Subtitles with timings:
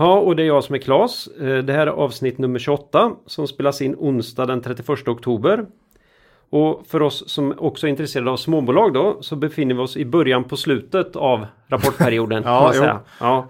[0.00, 1.26] Ja, och det är jag som är Klas.
[1.40, 5.66] Eh, Det här är avsnitt nummer 28 som spelas in onsdag den 31 oktober.
[6.50, 10.04] Och för oss som också är intresserade av småbolag då så befinner vi oss i
[10.04, 12.42] början på slutet av rapportperioden.
[12.46, 12.84] Ja, jo.
[13.20, 13.48] ja.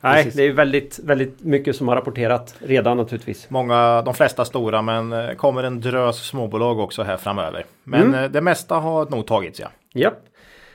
[0.00, 0.34] Nej, Precis.
[0.34, 3.50] det är väldigt, väldigt mycket som har rapporterat redan naturligtvis.
[3.50, 7.64] Många, de flesta stora, men eh, kommer en drös småbolag också här framöver.
[7.84, 8.24] Men Mm.
[8.24, 9.68] eh, det mesta har nog tagits ja.
[9.94, 10.14] Japp.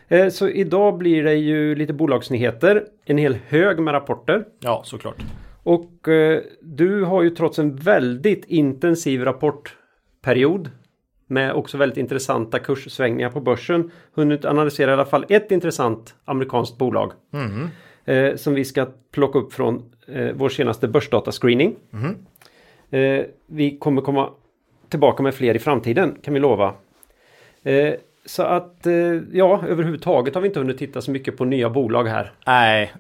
[0.07, 2.85] Eh, Så idag blir det ju lite bolagsnyheter.
[3.05, 4.45] En hel hög med rapporter.
[4.59, 5.15] Ja, såklart.
[5.63, 10.69] Och eh, du har ju trots en väldigt intensiv rapportperiod
[11.29, 16.77] med också väldigt intressanta kurssvängningar på börsen hunnit analysera i alla fall ett intressant amerikanskt
[16.77, 17.11] bolag.
[18.05, 21.75] Eh, som vi ska plocka upp från eh, vår senaste börsdatascreening.
[22.89, 24.29] Eh, vi kommer komma
[24.89, 26.73] tillbaka med fler i framtiden kan vi lova.
[28.27, 28.93] Så att eh,
[29.31, 32.31] ja, överhuvudtaget har vi inte hunnit titta så mycket på nya bolag här.
[32.45, 32.93] Nej,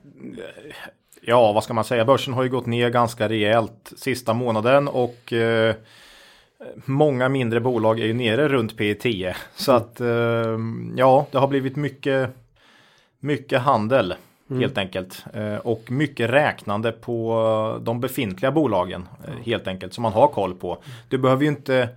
[1.21, 2.05] ja vad ska man säga?
[2.05, 5.75] Börsen har ju gått ner ganska rejält sista månaden och eh,
[6.85, 9.35] många mindre bolag är ju nere runt P10.
[9.55, 10.59] Så att eh,
[10.95, 12.29] ja, det har blivit mycket,
[13.19, 14.15] mycket handel
[14.49, 15.25] helt enkelt.
[15.33, 20.55] Eh, och mycket räknande på de befintliga bolagen eh, helt enkelt som man har koll
[20.55, 20.77] på.
[21.09, 21.89] Du behöver ju inte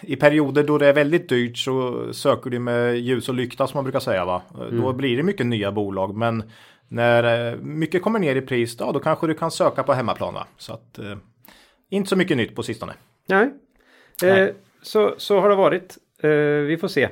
[0.00, 3.78] i perioder då det är väldigt dyrt så söker du med ljus och lykta som
[3.78, 4.42] man brukar säga va.
[4.70, 6.44] Då blir det mycket nya bolag men
[6.88, 10.34] när eh, mycket kommer ner i pris ja, då kanske du kan söka på hemmaplan
[10.34, 10.46] va.
[10.58, 11.16] Så att eh,
[11.90, 12.92] inte så mycket nytt på sistone.
[13.28, 13.44] Nej.
[14.22, 14.54] Eh, Nej.
[14.82, 15.98] Så, så har det varit.
[16.22, 16.30] Eh,
[16.66, 17.02] vi får se.
[17.02, 17.10] Eh,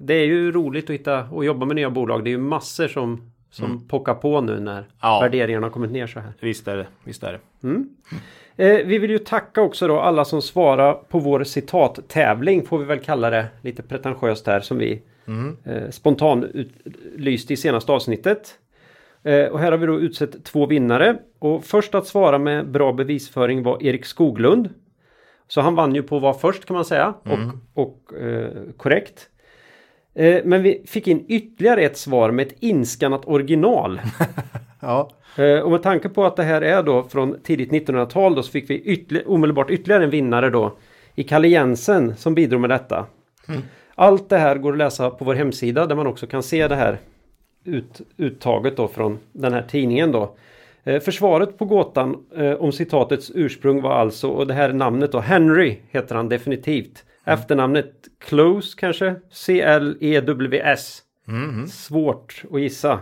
[0.00, 2.24] det är ju roligt att hitta och jobba med nya bolag.
[2.24, 5.20] Det är ju massor som, som pockar på nu när Ja.
[5.20, 6.32] värderingarna har kommit ner så här.
[6.40, 7.38] Visst är det, visst är det.
[8.56, 12.84] Eh, vi vill ju tacka också då alla som svarar på vår citattävling får vi
[12.84, 15.02] väl kalla det lite pretentiöst här som vi
[15.64, 18.58] eh, spontant utlyste i senaste avsnittet.
[19.22, 22.92] Eh, och här har vi då utsett två vinnare och först att svara med bra
[22.92, 24.68] bevisföring var Erik Skoglund.
[25.48, 27.38] Så han vann ju på att vara först kan man säga och,
[27.84, 29.28] och eh, korrekt.
[30.14, 34.00] Eh, men vi fick in ytterligare ett svar med ett inskannat original.
[34.80, 38.42] Ja, Eh, Och med tanke på att det här är då från tidigt 1900-tal då
[38.42, 40.72] så fick vi ytterli- omedelbart ytterligare en vinnare då
[41.14, 43.06] i Kalle Jensen som bidrog med detta.
[43.94, 46.74] Allt det här går att läsa på vår hemsida där man också kan se det
[46.76, 46.98] här
[47.64, 50.34] ut, uttaget då från den här tidningen då.
[50.84, 52.16] Eh, Försvaret på gåtan
[52.58, 57.04] om citatets ursprung var alltså, och det här namnet då, Henry heter han definitivt.
[57.24, 59.14] Efternamnet Close kanske?
[59.30, 61.02] C-L-E-W-S.
[61.68, 63.00] Svårt att gissa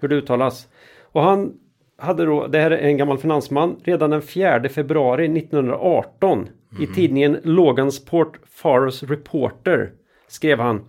[0.00, 0.68] hur det uttalas.
[1.02, 1.52] Och han
[1.98, 6.48] hade då, det här är en gammal finansman, redan den 4 februari 1918
[6.80, 9.92] i tidningen Logansport Faros Reporter
[10.28, 10.84] skrev han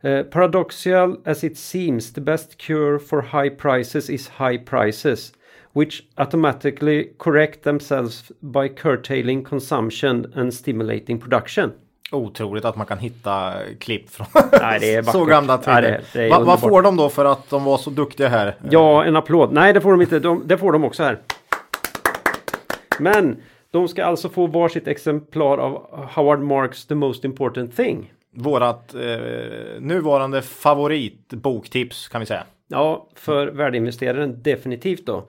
[0.00, 5.32] eh, Paradoxical as it seems the best cure for high prices is high prices
[5.72, 11.72] which automatically correct themselves by curtailing consumption and stimulating production.
[12.12, 14.26] Otroligt att man kan hitta klipp från
[14.60, 16.00] Nej, så gamla Ja, tider.
[16.14, 18.54] är Va, vad får de då för att de var så duktiga här?
[18.70, 19.52] Ja, en applåd.
[19.52, 20.18] Nej, det får de inte.
[20.18, 21.18] De, det får de också här.
[22.98, 23.36] Men
[23.70, 28.12] de ska alltså få varsitt exemplar av Howard Marks The Most Important Thing.
[28.34, 29.00] Vårat eh,
[29.80, 32.44] nuvarande favoritboktips kan vi säga.
[32.68, 35.24] Ja, för värdeinvesteraren definitivt då.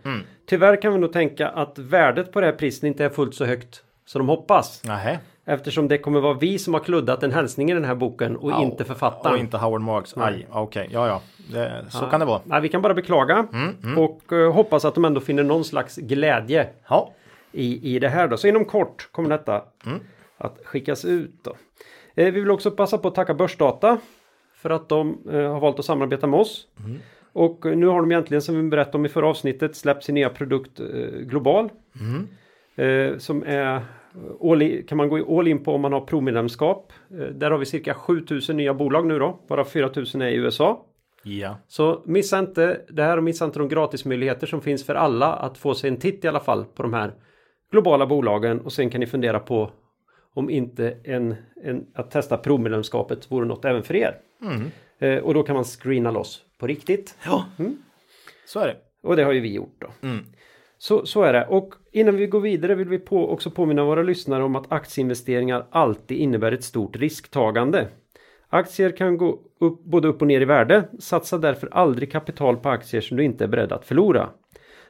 [0.49, 3.45] Tyvärr kan vi nog tänka att värdet på det här priset inte är fullt så
[3.45, 4.83] högt som de hoppas.
[4.85, 5.19] Nähä.
[5.45, 8.51] Eftersom det kommer vara vi som har kluddat en hälsning i den här boken och
[8.51, 9.33] Ja, inte författaren.
[9.35, 10.17] Och inte Howard Marks.
[10.17, 10.89] Aj, okej.
[10.91, 11.21] Ja, ja.
[11.51, 12.41] Det, så kan det vara.
[12.45, 15.95] Nej, vi kan bara beklaga Mm, och eh, hoppas att de ändå finner någon slags
[15.97, 17.11] glädje Ja.
[17.51, 18.37] i, i det här då.
[18.37, 19.61] Så inom kort kommer detta
[20.37, 21.51] att skickas ut då.
[22.15, 23.97] Eh, vi vill också passa på att tacka Börsdata
[24.55, 26.67] för att de eh, har valt att samarbeta med oss.
[27.33, 30.15] Och eh, nu har de egentligen som vi berättade om i förra avsnittet släppt sin
[30.15, 30.85] nya produkt eh,
[31.19, 31.69] Global.
[32.75, 33.81] Eh, som är
[34.41, 36.93] all kan man gå all in på om man har provmedlemskap.
[37.11, 40.85] Eh, där har vi cirka 7000 nya bolag nu då, bara 4000 är i USA.
[41.23, 41.57] Ja.
[41.67, 45.57] Så missa inte det här och missa inte de gratismöjligheter som finns för alla att
[45.57, 47.13] få sig en titt i alla fall på de här
[47.71, 49.71] globala bolagen och sen kan ni fundera på
[50.33, 54.17] om inte en, en, att testa provmedlemskapet vore något även för er.
[54.99, 57.17] Eh, och då kan man screena loss på riktigt.
[57.25, 57.45] Ja.
[58.45, 58.77] Så är det.
[59.03, 59.87] Och det har ju vi gjort då.
[60.81, 61.45] Så, så är det.
[61.45, 65.65] Och innan vi går vidare vill vi på, också påminna våra lyssnare om att aktieinvesteringar
[65.71, 67.87] alltid innebär ett stort risktagande.
[68.49, 70.83] Aktier kan gå upp, både upp och ner i värde.
[70.99, 74.29] Satsa därför aldrig kapital på aktier som du inte är beredd att förlora.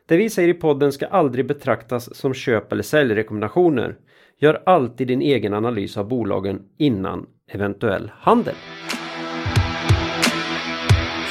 [0.05, 3.95] Det vi säger i podden ska aldrig betraktas som köp eller säljrekommendationer.
[4.39, 8.55] Gör alltid din egen analys av bolagen innan eventuell handel.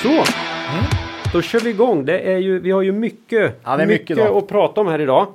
[0.03, 0.09] Så!
[0.09, 1.00] Mm.
[1.33, 2.05] Då kör vi igång.
[2.05, 4.37] Det är ju, vi har ju mycket, Ja, mycket idag.
[4.37, 5.27] att prata om här idag.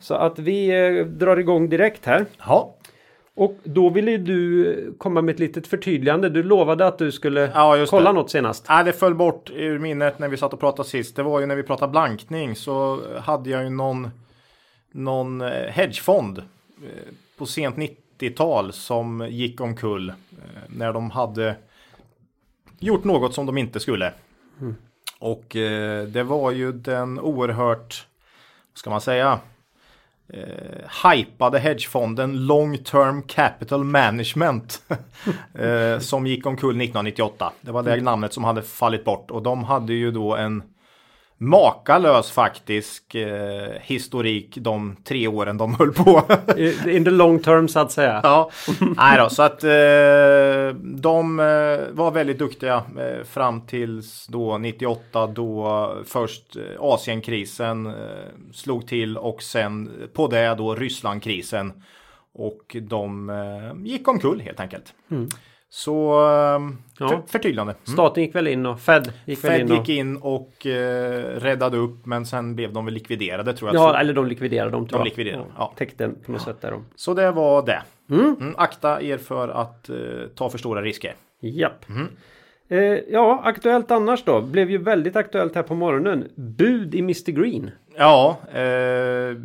[0.00, 0.68] Så att vi
[0.98, 2.26] eh, drar igång direkt här.
[2.46, 2.74] Ja,
[3.34, 6.28] Och då ville ju du komma med ett litet förtydligande.
[6.28, 8.18] Du lovade att du skulle Ja, kolla det.
[8.18, 8.66] något senast.
[8.68, 11.16] Nej, det föll bort ur minnet när vi satt och pratade sist.
[11.16, 14.10] Det var ju när vi pratade blankning så hade jag ju någon,
[14.92, 16.44] någon eh, hedgefond eh,
[17.38, 20.14] på sent 90-tal som gick omkull eh,
[20.68, 21.54] när de hade
[22.78, 24.12] gjort något som de inte skulle.
[25.18, 28.06] Och eh, det var ju den oerhört,
[28.72, 29.40] vad ska man säga,
[30.28, 34.82] eh, hypade hedgefonden Long Term Capital Management
[35.54, 37.52] eh, som gick omkull 1998.
[37.60, 40.62] Det var det namnet som hade fallit bort och de hade ju då en
[41.38, 46.22] makalös faktisk eh, historik de tre åren de höll på.
[46.90, 48.20] In the long term så att säga.
[48.22, 48.50] Ja,
[48.96, 55.26] nej då, så att eh, de eh, var väldigt duktiga eh, fram tills då 98
[55.26, 57.92] då först eh, Asienkrisen eh,
[58.52, 61.72] slog till och sen på det då Rysslandkrisen
[62.34, 63.32] och de
[63.84, 64.94] gick omkull helt enkelt.
[65.70, 66.60] Så eh,
[67.00, 67.08] Ja.
[67.08, 67.72] för, förtydligande.
[67.72, 67.82] Mm.
[67.96, 69.76] Staten gick väl in och Fed gick väl Fed in och...
[69.78, 73.82] gick in och eh, räddade upp men sen blev de väl likviderade tror jag.
[73.82, 75.72] Ja, eller de likviderade dem De likviderade, ja.
[75.76, 76.84] Täckte på något sätt där de.
[76.94, 77.82] Så det var det.
[78.10, 79.96] Mm, akta er för att eh,
[80.34, 81.14] ta för stora risker.
[81.40, 81.88] Japp.
[81.88, 82.08] Mhm.
[82.68, 82.78] Eh,
[83.08, 84.40] ja, aktuellt annars då.
[84.40, 86.28] Blev ju väldigt aktuellt här på morgonen.
[86.34, 87.70] Bud i Mr Green.
[87.96, 89.36] Ja, eh,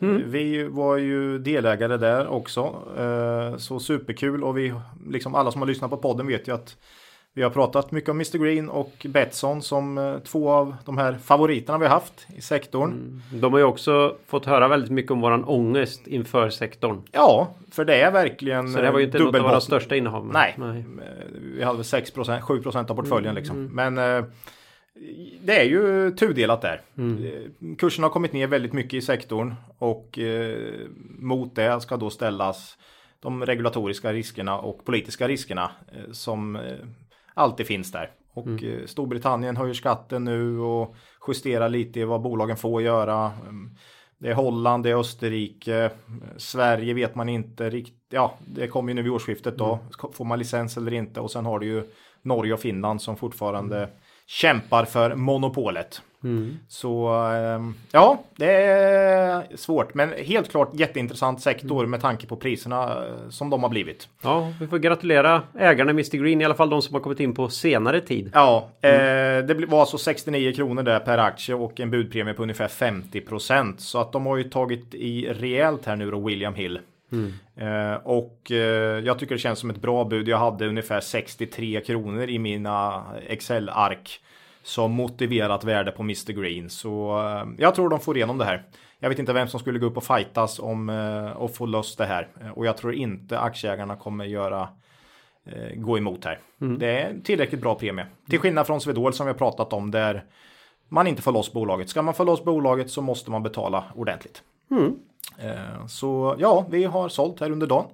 [0.00, 0.24] jättekul.
[0.30, 2.74] Vi var ju delägare där också.
[2.98, 4.74] Eh, så superkul och vi,
[5.08, 6.76] liksom alla som har lyssnat på podden vet ju att
[7.36, 11.18] vi har pratat mycket om Mr Green och Betsson som eh, två av de här
[11.24, 13.22] favoriterna vi har haft i sektorn.
[13.32, 17.02] De har ju också fått höra väldigt mycket om våran ångest inför sektorn.
[17.12, 20.26] Ja, för det är verkligen Så det var ju inte något av våra största innehav.
[20.26, 20.54] Nej.
[20.58, 20.74] Eh,
[21.56, 22.12] Vi hade väl 6
[22.42, 23.70] 7 av portföljen liksom.
[23.72, 24.24] Men eh,
[25.40, 26.80] det är ju tudelat där.
[27.24, 30.72] Eh, Kursen har kommit ner väldigt mycket i sektorn och eh,
[31.18, 32.78] mot det ska då ställas
[33.20, 36.62] de regulatoriska riskerna och politiska riskerna eh, som eh,
[37.34, 38.10] alltid finns där.
[38.32, 40.96] Och eh, Storbritannien höjer skatten nu och
[41.28, 43.32] justerar lite i vad bolagen får göra.
[43.48, 43.70] Mm,
[44.18, 45.90] Det är Holland, det är Österrike,
[46.36, 47.96] Sverige vet man inte riktigt.
[48.10, 49.78] Ja, det kommer ju nu vid årsskiftet då.
[50.12, 51.20] Får man licens eller inte?
[51.20, 51.82] Och sen har du ju
[52.22, 53.88] Norge och Finland som fortfarande
[54.26, 56.02] kämpar för monopolet.
[56.68, 62.82] Så ehm, ja, det är svårt, men helt klart jätteintressant sektor med tanke på priserna
[63.06, 64.08] eh, som de har blivit.
[64.22, 66.40] Ja, vi får gratulera ägarna Mr Green.
[66.40, 68.30] I alla fall de som har kommit in på senare tid.
[68.34, 68.90] Ja, eh,
[69.46, 73.20] det bli- var alltså 69 kronor där per aktie och en budpremie på ungefär 50
[73.20, 73.80] procent.
[73.80, 76.78] Så att de har ju tagit i rejält här nu då, William Hill.
[77.56, 80.28] Eh, och eh, jag tycker det känns som ett bra bud.
[80.28, 84.20] Jag hade ungefär 63 kronor i mina Excel-ark
[84.62, 86.70] som motiverat värde på Mr Green.
[86.70, 88.62] Så eh, jag tror de får igenom det här.
[88.98, 91.98] Jag vet inte vem som skulle gå upp och fightas om eh, och få löst
[91.98, 92.28] det här.
[92.40, 94.68] Eh, Och jag tror inte aktieägarna kommer göra
[95.46, 96.38] eh, gå emot här.
[96.78, 98.06] Det är tillräckligt bra premie.
[98.30, 100.24] Till skillnad från Swedol som vi har pratat om där
[100.88, 101.88] man inte får loss bolaget.
[101.88, 104.42] Ska man få loss bolaget så måste man betala ordentligt.
[105.38, 107.86] Eh, så ja, vi har sålt här under dagen.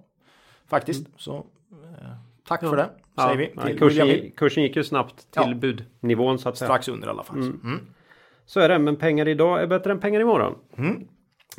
[0.69, 1.07] Faktiskt.
[1.17, 2.07] Så eh,
[2.49, 2.91] tack för det.
[3.17, 5.55] Säger vi ja, till kursen, kursen gick ju snabbt till Ja.
[5.55, 6.67] budnivån så att säga.
[6.69, 7.39] Strax under i alla fall.
[7.39, 7.79] Mm.
[8.47, 10.55] Så är det, men pengar idag är bättre än pengar imorgon.
[10.77, 11.09] Mm.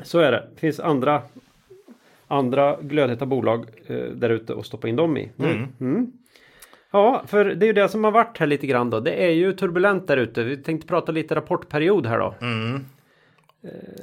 [0.04, 0.48] Så är det.
[0.54, 1.22] Det finns andra,
[2.28, 5.32] andra glödheta bolag eh, där ute att stoppa in dem i.
[5.36, 5.68] nu.
[5.80, 6.12] Mm.
[6.92, 9.00] Ja, för det är ju det som har varit här lite grann då.
[9.00, 10.44] Det är ju turbulent där ute.
[10.44, 12.36] Vi tänkte prata lite rapportperiod här då.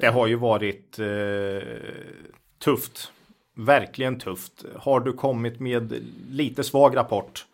[0.01, 1.69] Det har ju varit eh,
[2.59, 3.13] tufft.
[3.55, 4.65] Verkligen tufft.
[4.77, 5.95] Har du kommit med
[6.31, 7.47] lite svag rapport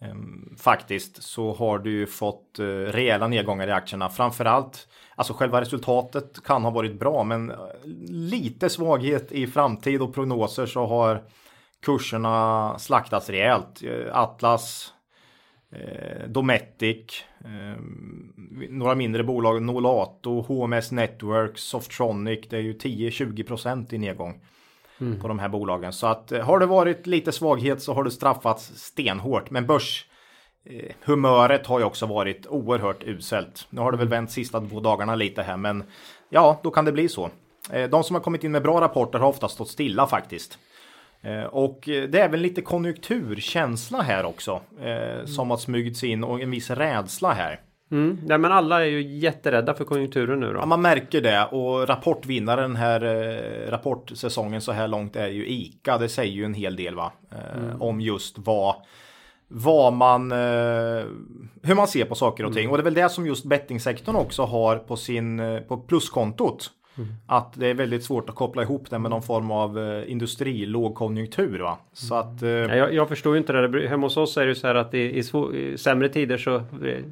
[0.00, 0.14] eh,
[0.58, 4.08] faktiskt så har du ju fått eh, rejäla nedgångar i aktierna.
[4.08, 7.56] Framförallt, alltså själva resultatet kan ha varit bra men eh,
[8.08, 11.22] lite svaghet i framtid och prognoser så har
[11.80, 13.82] kurserna slaktats rejält.
[13.82, 14.92] Eh, Atlas
[15.70, 17.24] eh, Dometic,
[18.70, 24.40] några mindre bolag, Nolato, HMS Network, Softronic, det är ju 10-20% i nedgång
[25.20, 25.92] på de här bolagen.
[25.92, 29.50] Så att eh, har det varit lite svaghet så har du straffats stenhårt.
[29.50, 30.06] Men börs
[30.64, 33.66] eh, humöret har ju också varit oerhört uselt.
[33.70, 35.84] Nu har det väl vänt sista två dagarna lite här, men
[36.28, 37.30] ja, då kan det bli så.
[37.70, 40.58] Eh, de som har kommit in med bra rapporter har ofta stått stilla faktiskt.
[41.22, 46.24] Eh, och det är väl lite konjunkturkänsla här också eh, som har smugit sig in
[46.24, 47.60] och en viss rädsla här.
[47.90, 48.18] Mm.
[48.28, 50.58] Ja, men alla är ju jätterädda för konjunkturen nu då.
[50.58, 55.48] Ja, man märker det och rapportvinnaren den här eh, rapportsäsongen så här långt är ju
[55.48, 55.98] ICA.
[55.98, 57.12] Det säger ju en hel del va?
[57.32, 57.82] Eh, mm.
[57.82, 58.76] Om just vad
[59.54, 61.04] vad man, eh,
[61.62, 62.64] hur man ser på saker och ting.
[62.64, 62.70] Mm.
[62.70, 66.70] Och det är väl det som just bettingsektorn också har på sin, eh, på pluskontot.
[66.98, 67.08] Mm.
[67.26, 70.66] Att det är väldigt svårt att koppla ihop det med någon form av eh, industri,
[70.66, 71.58] lågkonjunktur.
[71.58, 71.78] Va?
[71.92, 72.48] Så att, eh...
[72.48, 73.88] jag, jag, förstår ju inte det.
[73.88, 75.22] Hemma hos oss är det så här att i, i,
[75.54, 76.62] i sämre tider så eh,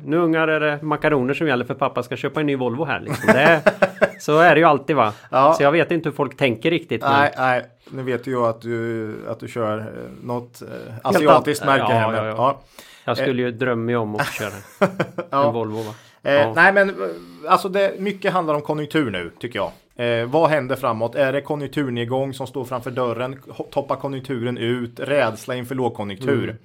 [0.04, 3.00] nu ungar är det makaroner som gäller för pappa ska köpa en ny Volvo här.
[3.00, 3.26] Liksom.
[3.26, 3.62] Det,
[4.20, 5.12] så är det ju alltid va.
[5.30, 5.54] Ja.
[5.54, 7.02] Så jag vet inte hur folk tänker riktigt.
[7.02, 7.46] Nej, men...
[7.46, 7.64] nej.
[7.90, 9.84] nu vet ju jag att du, att du kör eh,
[10.22, 10.68] något eh,
[11.02, 12.16] asiatiskt märke ja, hemma.
[12.16, 12.60] Ja, ja.
[13.04, 14.52] Jag skulle ju drömma om att köra
[15.46, 15.82] en Volvo.
[15.82, 15.94] Va?
[16.22, 16.52] Eh, ja.
[16.56, 16.94] Nej men
[17.48, 19.72] alltså det, mycket handlar om konjunktur nu tycker jag.
[20.06, 21.14] Eh, vad händer framåt?
[21.14, 23.42] Är det konjunkturnedgång som står framför dörren?
[23.70, 25.00] Toppar konjunkturen ut?
[25.00, 26.44] Rädsla inför lågkonjunktur?
[26.44, 26.56] Mm.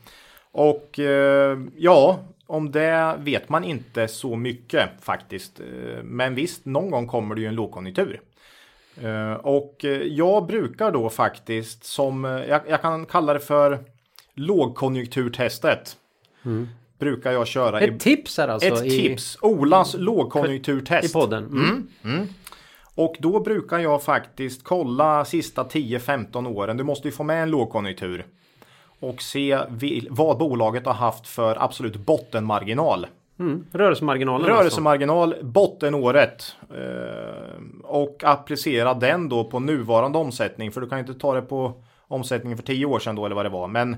[0.51, 5.59] Och eh, ja, om det vet man inte så mycket faktiskt.
[5.59, 8.21] Eh, men visst, någon gång kommer det ju en lågkonjunktur.
[9.01, 13.79] Eh, och eh, jag brukar då faktiskt som, jag, jag kan kalla det för
[14.33, 15.97] lågkonjunkturtestet.
[16.45, 16.67] Mm
[16.99, 17.79] brukar jag köra.
[17.79, 18.67] Ett i, tips här alltså?
[18.67, 19.37] Ett i, tips.
[19.41, 21.09] Olas lågkonjunkturtest.
[21.09, 21.43] I podden.
[21.43, 21.63] Mm.
[21.63, 21.87] Mm.
[22.03, 22.27] Mm.
[22.95, 26.77] Och då brukar jag faktiskt kolla sista 10-15 åren.
[26.77, 28.25] Du måste ju få med en lågkonjunktur.
[28.99, 29.59] Och se
[30.09, 33.07] vad bolaget har haft för absolut bottenmarginal.
[33.39, 33.65] Mm.
[33.71, 35.45] Rörelsemarginalen Rörelsemarginal alltså.
[35.45, 36.55] bottenåret.
[36.69, 40.71] Eh, och applicera den då på nuvarande omsättning.
[40.71, 41.73] För du kan ju inte ta det på
[42.07, 43.67] omsättningen för 10 år sedan då eller vad det var.
[43.67, 43.97] Men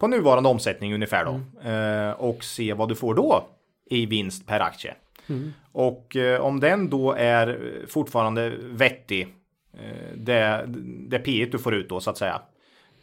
[0.00, 1.40] på nuvarande omsättning ungefär då.
[1.60, 2.08] Mm.
[2.08, 3.48] Eh, och se vad du får då
[3.90, 4.94] i vinst per aktie.
[5.28, 5.52] Mm.
[5.72, 9.28] Och eh, om den då är fortfarande vettig,
[9.74, 10.64] eh, det,
[11.08, 12.42] det P du får ut då så att säga,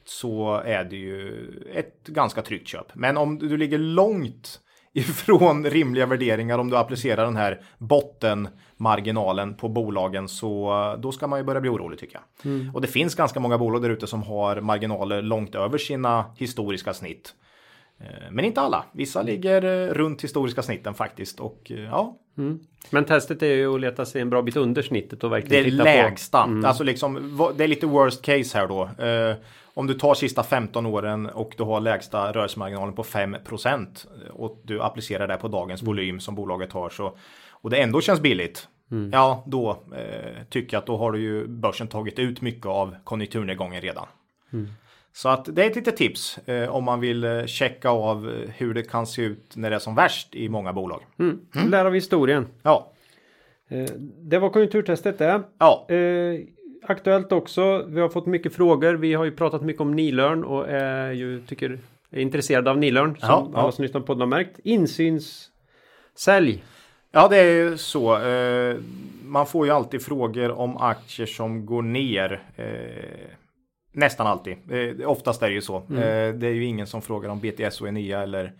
[0.05, 2.95] så är det ju ett ganska tryggt köp.
[2.95, 4.59] Men om du ligger långt
[4.97, 11.39] ifrån rimliga värderingar om du applicerar den här bottenmarginalen på bolagen så då ska man
[11.39, 12.51] ju börja bli orolig tycker jag.
[12.51, 12.75] Mm.
[12.75, 16.93] Och det finns ganska många bolag där ute som har marginaler långt över sina historiska
[16.93, 17.33] snitt.
[17.99, 18.85] Eh, men inte alla.
[18.91, 22.17] Vissa ligger eh, runt historiska snitten faktiskt och eh, ja.
[22.37, 22.59] Mm.
[22.89, 25.77] Men testet är ju att leta sig en bra bit under snittet och verkligen titta
[25.77, 25.83] på.
[25.83, 26.43] Det är lägsta.
[26.43, 26.65] Mm.
[26.65, 28.89] Alltså liksom, det är lite worst case här då.
[29.77, 34.81] Om du tar sista 15 åren och du har lägsta rörelsemarginalen på 5% och du
[34.81, 35.87] applicerar det på dagens mm.
[35.87, 37.17] volym som bolaget har så
[37.51, 38.67] och det ändå känns billigt.
[38.91, 39.09] Mm.
[39.13, 42.95] Ja, då eh, tycker jag att då har du ju börsen tagit ut mycket av
[43.03, 44.05] konjunkturnedgången redan.
[44.53, 44.67] Mm.
[45.13, 48.49] Så att det är ett litet tips eh, om man vill eh, checka av eh,
[48.49, 51.01] hur det kan se ut när det är som värst i många bolag.
[51.19, 51.39] Mm.
[51.55, 51.69] Mm.
[51.69, 52.47] Lär av historien.
[52.63, 52.91] Ja.
[53.67, 55.41] Eh, det var konjunkturtestet det.
[55.57, 55.87] Ja.
[56.83, 57.85] Eh, aktuellt också.
[57.87, 58.93] Vi har fått mycket frågor.
[58.93, 61.79] Vi har ju pratat mycket om Nilörn och är ju tycker
[62.11, 64.59] är intresserade av Nilörn som ja, alla som lyssnar på podden har märkt.
[64.63, 66.63] Insynssälj.
[67.11, 68.21] Ja, det är ju så.
[68.21, 68.75] Eh,
[69.23, 72.43] man får ju alltid frågor om aktier som går ner.
[73.97, 74.57] Nästan alltid.
[74.69, 75.83] Eh, oftast är det ju så.
[75.89, 76.03] Mm.
[76.03, 78.53] Eh, det är ju ingen som frågar om BTS och Enea eller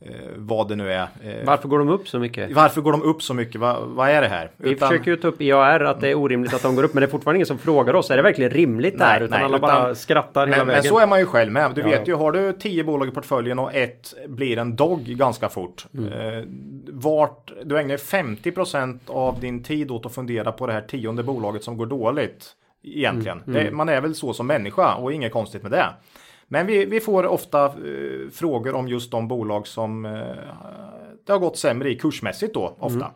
[0.00, 1.02] eh, vad det nu är.
[1.02, 2.52] Eh, varför går de upp så mycket?
[2.52, 3.60] Varför går de upp så mycket?
[3.60, 4.50] Va, vad är det här?
[4.56, 4.88] Vi utan...
[4.88, 7.06] försöker ju ta upp IAR att det är orimligt att de går upp men det
[7.06, 8.10] är fortfarande ingen som frågar oss.
[8.10, 9.24] Är det verkligen rimligt nej, där?
[9.24, 9.68] Utan nej, alla utan...
[9.68, 10.82] bara skrattar hela men, vägen.
[10.82, 11.72] Men så är man ju själv med.
[11.74, 15.02] Du ja, vet ju, har du tio bolag i portföljen och ett blir en dog
[15.04, 15.86] ganska fort.
[15.94, 16.12] Mm.
[16.12, 16.44] Eh,
[16.88, 21.64] vart du ägnar 50% av din tid åt att fundera på det här tionde bolaget
[21.64, 22.56] som går dåligt.
[22.82, 23.38] Egentligen.
[23.38, 23.64] Mm, mm.
[23.64, 25.86] Det, man är väl så som människa och inget konstigt med det.
[26.52, 30.12] Men vi, vi får ofta eh, frågor om just de bolag som eh,
[31.26, 33.04] det har gått sämre i kursmässigt då ofta.
[33.04, 33.10] Mm.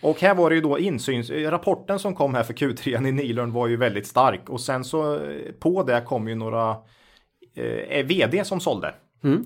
[0.00, 1.30] Och här var det ju då insyns...
[1.30, 5.14] Rapporten som kom här för Q3 i Nilörn var ju väldigt stark och sen så
[5.14, 6.76] eh, på det kom ju några
[7.54, 8.94] eh, vd som sålde.
[9.24, 9.44] Mm.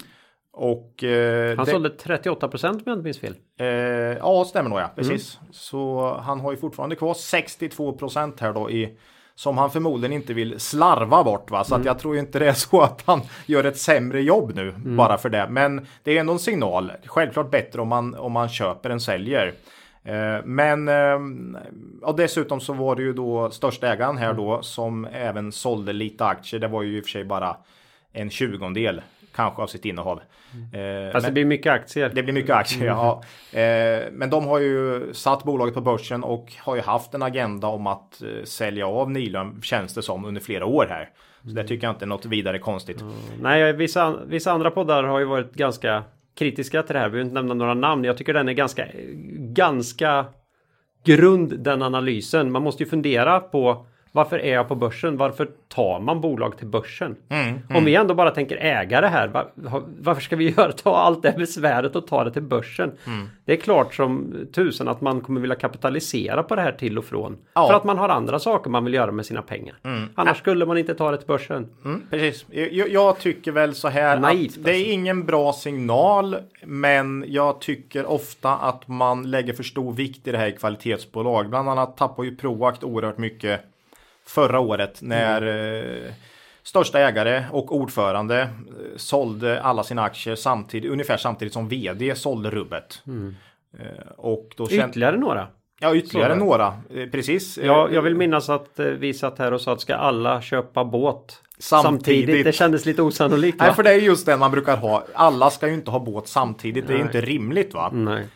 [0.53, 3.35] Och, eh, han det, sålde 38 procent om jag inte minns fel.
[3.61, 4.91] Eh, ja, stämmer nog ja.
[4.97, 5.39] Precis.
[5.41, 5.53] Mm.
[5.53, 8.99] Så han har ju fortfarande kvar 62 procent här då i
[9.39, 11.51] som han förmodligen inte vill slarva bort.
[11.51, 11.65] Va?
[11.65, 11.81] Så mm.
[11.81, 14.97] att jag tror inte det är så att han gör ett sämre jobb nu mm.
[14.97, 15.47] bara för det.
[15.51, 16.93] Men det är ändå en signal.
[17.07, 19.55] Självklart bättre om man, om man köper än säljer.
[20.05, 20.89] Eh, men
[22.03, 25.93] och eh, dessutom så var det ju då största ägaren här då som även sålde
[25.93, 26.61] lite aktier.
[26.61, 27.57] Det var ju i och för sig bara
[28.13, 29.03] en tjugondel
[29.39, 30.21] kanske av sitt innehav.
[30.55, 31.07] Mm.
[31.07, 32.11] Eh, alltså det blir mycket aktier.
[32.15, 32.97] Det blir mycket aktier, mm.
[32.97, 33.23] ja.
[33.61, 37.67] Eh, men de har ju satt bolaget på börsen och har ju haft en agenda
[37.67, 41.11] om att eh, sälja av känns det som under flera år här.
[41.43, 43.01] Så det tycker jag inte är något vidare konstigt.
[43.01, 43.15] Mm.
[43.41, 46.05] Nej, vissa, vissa andra poddar har ju varit ganska
[46.39, 47.09] kritiska till det här.
[47.09, 48.05] Vi behöver inte nämna några namn.
[48.05, 48.87] Jag tycker den är ganska,
[49.39, 50.27] ganska
[51.05, 52.53] grund den analysen.
[52.53, 55.17] Man måste ju fundera på varför är jag på börsen?
[55.17, 57.17] Varför tar man bolag till börsen?
[57.29, 59.29] Mm, Om vi ändå bara tänker ägare här.
[59.29, 59.51] var-
[60.01, 62.93] Varför ska vi göra, ta allt det här besväret och ta det till börsen?
[63.07, 63.29] Mm.
[63.45, 67.05] Det är klart som tusen att man kommer vilja kapitalisera på det här till och
[67.05, 67.37] från.
[67.55, 67.67] Ja.
[67.69, 69.75] För att man har andra saker man vill göra med sina pengar.
[70.15, 71.69] Annars skulle man inte ta det till börsen.
[71.85, 72.45] Mm, precis.
[72.51, 74.91] Jag, jag tycker väl så här Naivt, att det är alltså.
[74.93, 76.37] ingen bra signal.
[76.65, 81.49] Men jag tycker ofta att man lägger för stor vikt i det här i kvalitetsbolag.
[81.49, 83.61] Bland annat tappar ju Proact oerhört mycket
[84.29, 85.43] förra året när
[86.07, 86.13] eh,
[86.63, 88.49] största ägare och ordförande eh,
[88.97, 93.03] sålde alla sina aktier samtidigt, ungefär samtidigt som vd sålde rubbet.
[93.79, 95.47] Eh, och då kände, Ytterligare några.
[95.81, 96.39] ja, ytterligare Så.
[96.39, 96.73] några.
[97.13, 97.59] Precis.
[97.59, 101.43] Ja, jag vill minnas att vi satt här och sa att ska alla köpa båt
[101.61, 102.45] Samtidigt.
[102.45, 103.65] Det kändes lite osannolikt va?
[103.67, 105.05] Nej, för det är just det man brukar ha.
[105.15, 106.87] Alla ska ju inte ha båt samtidigt.
[106.87, 107.17] Det är ju Nej.
[107.17, 107.91] inte rimligt va?
[107.93, 108.27] Nej.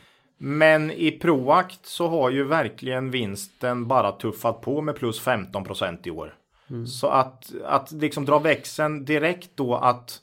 [0.44, 6.11] Men i Proact så har ju verkligen vinsten bara tuffat på med plus 15% i
[6.11, 6.34] år.
[6.87, 10.20] Så att, att liksom dra växeln direkt då att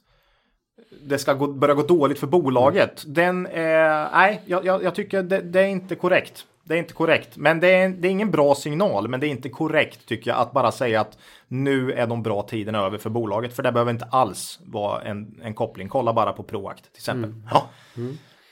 [1.01, 3.03] det ska gå, börja gå dåligt för bolaget.
[3.07, 6.45] Den är, nej, jag, jag, tycker det, det är inte korrekt.
[6.63, 7.38] Det är inte korrekt.
[7.38, 9.07] Men det är, det är ingen bra signal.
[9.07, 12.41] Men det är inte korrekt tycker jag att bara säga att nu är de bra
[12.41, 13.55] tiderna över för bolaget.
[13.55, 15.89] För det behöver inte alls vara en, en koppling.
[15.89, 17.33] Kolla bara på Proact till exempel.
[17.51, 17.69] Ja.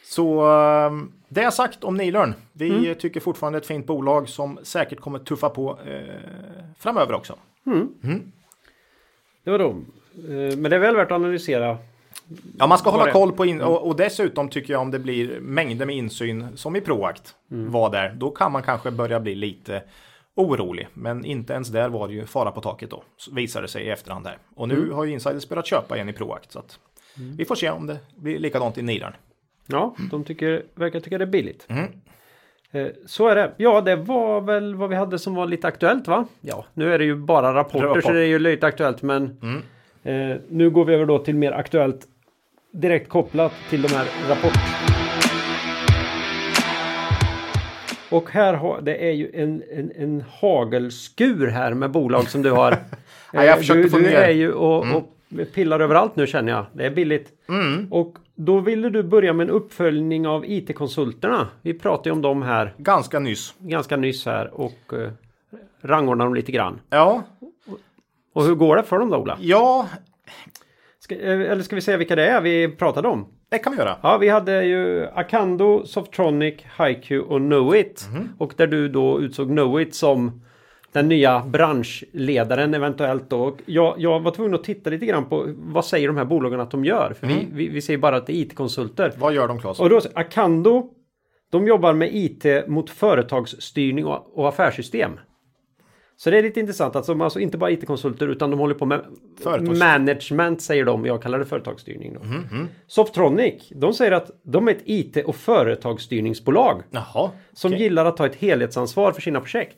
[0.06, 0.92] Så eh,
[1.30, 2.34] det jag sagt om Nilörn.
[2.54, 6.02] Vi tycker fortfarande ett fint bolag som säkert kommer tuffa på eh,
[6.80, 7.36] framöver också.
[9.44, 9.86] Det var de.
[10.16, 11.78] Eh, Men det är väl värt att analysera.
[12.60, 13.12] Ja, man ska hålla det?
[13.12, 16.76] koll på in och, och dessutom tycker jag om det blir mängder med insyn som
[16.76, 18.14] i Proact var där.
[18.18, 19.84] Då kan man kanske börja bli lite
[20.36, 20.88] orolig.
[20.94, 23.04] Men inte ens där var det ju fara på taket då.
[23.32, 24.38] Visade det sig i efterhand här.
[24.56, 26.52] Och nu har ju insiders börjat köpa igen i Proact.
[26.52, 26.80] Så att
[27.38, 29.14] vi får se om det blir likadant i Nilörn.
[29.68, 31.66] Ja, de tycker, verkar tycka det är billigt.
[31.70, 31.84] Mm.
[32.72, 33.52] Eh, Så är det.
[33.58, 36.26] Ja, det var väl vad vi hade som var lite aktuellt va?
[36.42, 38.04] Ja, nu är det ju bara rapporter Rapport.
[38.04, 40.32] så det är ju lite aktuellt men Mm.
[40.32, 42.08] eh, nu går vi över då till mer aktuellt
[42.72, 44.64] direkt kopplat till de här rapporterna.
[48.12, 52.52] Och här har, det är ju en, en, en hagelskur här med bolag som du
[52.52, 52.72] har.
[53.34, 54.10] Ja, jag Eh, försökte du, få du ner.
[54.12, 54.24] Mm.
[54.24, 55.14] är ju och, och
[55.54, 56.66] pillar överallt nu känner jag.
[56.74, 57.30] Det är billigt.
[57.50, 57.88] Mm.
[57.94, 61.48] Och då ville du börja med en uppföljning av IT-konsulterna.
[61.62, 63.54] Vi pratade ju om dem här Ganska nyss.
[63.60, 65.12] ganska nyss här och eh,
[65.82, 66.80] rangordnar dem lite grann.
[66.90, 67.24] Ja,
[68.34, 69.38] Och hur går det för dem då Ola?
[69.42, 69.88] ja,
[71.00, 73.26] Ska, eh, eller ska vi säga vilka det är vi pratade om?
[73.50, 73.96] det kan vi göra.
[74.04, 78.08] Ja, vi hade ju Acando, Softronic, HiQ och Knowit.
[78.14, 78.30] Mhm.
[78.38, 80.42] Och där du då utsåg Knowit som
[80.92, 83.58] den nya branschledaren eventuellt då.
[83.66, 86.72] Jag, jag var tvungen att titta lite grann på vad säger de här bolagen att
[86.72, 87.14] de gör?
[87.20, 87.38] För Mm.
[87.40, 89.14] vi, vi, vi säger bara att det är IT-konsulter.
[89.18, 89.80] Vad gör de Claes?
[89.80, 90.90] Och då, Acando,
[91.52, 95.12] de jobbar med IT mot företagsstyrning och, och affärssystem.
[96.20, 98.86] Så det är lite intressant att de alltså inte bara IT-konsulter utan de håller på
[98.86, 99.02] med
[99.44, 101.06] Företags- management säger de.
[101.06, 102.14] Jag kallar det företagsstyrning.
[102.14, 102.20] Då.
[102.20, 102.68] Mhm.
[102.88, 106.84] Softronic, de säger att de är ett IT och företagsstyrningsbolag.
[106.92, 107.30] Jaha.
[107.54, 107.84] Som okej.
[107.84, 109.78] gillar att ta ett helhetsansvar för sina projekt.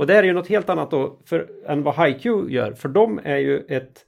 [0.00, 2.72] Och det är ju något helt annat då för, än vad HiQ gör.
[2.72, 4.04] För de är ju ett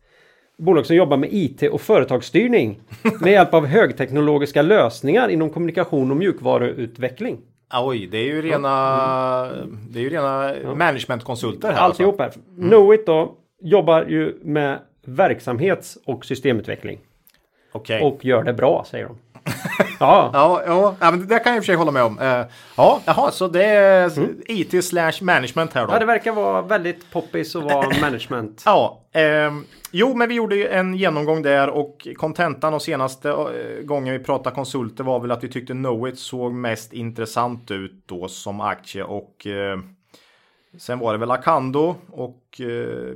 [0.59, 2.81] bolag som jobbar med IT och företagsstyrning.
[3.21, 7.38] med hjälp av högteknologiska lösningar inom kommunikation och mjukvaruutveckling.
[7.75, 8.69] Oj, det är ju rena,
[9.91, 11.81] det är ju rena managementkonsulter här.
[11.81, 12.33] Alltihop här.
[12.57, 16.99] Knowit då jobbar ju med verksamhets och systemutveckling.
[17.73, 18.03] Okej.
[18.03, 19.19] Och gör det bra säger de.
[20.00, 22.18] Ja, Ja, ja, ja, men det kan jag i och för sig hålla med om.
[22.18, 22.44] Eh,
[22.76, 24.12] ja, jaha, så det är
[24.46, 25.92] IT slash management här då.
[25.92, 28.62] ja, det verkar vara väldigt poppis att vara management.
[28.66, 33.85] Ja, ehm, jo, men vi gjorde ju en genomgång där och kontentan och senaste eh,
[33.85, 38.28] gången vi pratade konsulter var väl att vi tyckte Knowit såg mest intressant ut då
[38.28, 39.78] som aktie och eh,
[40.78, 42.66] sen var det väl Acando och eh,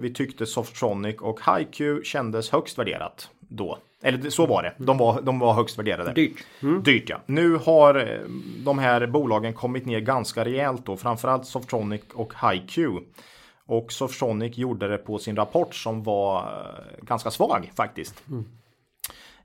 [0.01, 3.79] vi tyckte Softronic och HiQ kändes högst värderat då.
[4.03, 4.75] Eller så var det.
[4.79, 6.13] De var, de var högst värderade.
[6.13, 6.47] Dyrt.
[6.85, 7.21] Dyrt ja.
[7.27, 8.21] Nu har eh,
[8.65, 10.97] de här bolagen kommit ner ganska rejält då.
[10.97, 12.79] Framförallt Softronic och HiQ.
[13.67, 18.25] Och Softronic gjorde det på sin rapport som var eh, ganska svag faktiskt.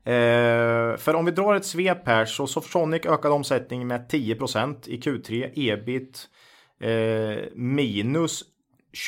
[0.04, 5.00] Eh, för om vi drar ett svep här så Softronic ökade omsättningen med 10% i
[5.00, 5.50] Q3.
[5.54, 6.28] Ebit
[6.80, 8.44] eh, minus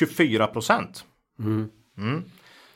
[0.01, 1.03] 24%.
[1.39, 2.23] Mm.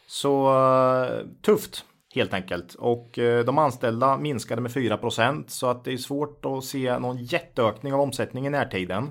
[0.08, 2.74] Så eh, tufft helt enkelt.
[2.74, 7.17] Och eh, de anställda minskade med 4% så att det är svårt att se någon
[7.17, 9.10] jätteökning av omsättning i närtiden.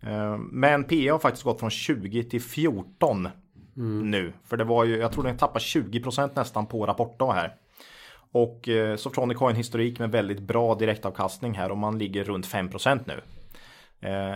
[0.00, 3.28] Eh, Men P har faktiskt gått från 20 till 14
[4.02, 4.32] nu.
[4.44, 7.54] För det var ju, jag tror den tappar 20% nästan på rapportdag här.
[8.32, 12.46] Och eh, Softronic har en historik med väldigt bra direktavkastning här och man ligger runt
[12.46, 13.20] 5% nu.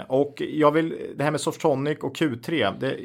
[0.09, 2.79] Och jag vill, det här med Softronic och Q3.
[2.81, 3.01] Det,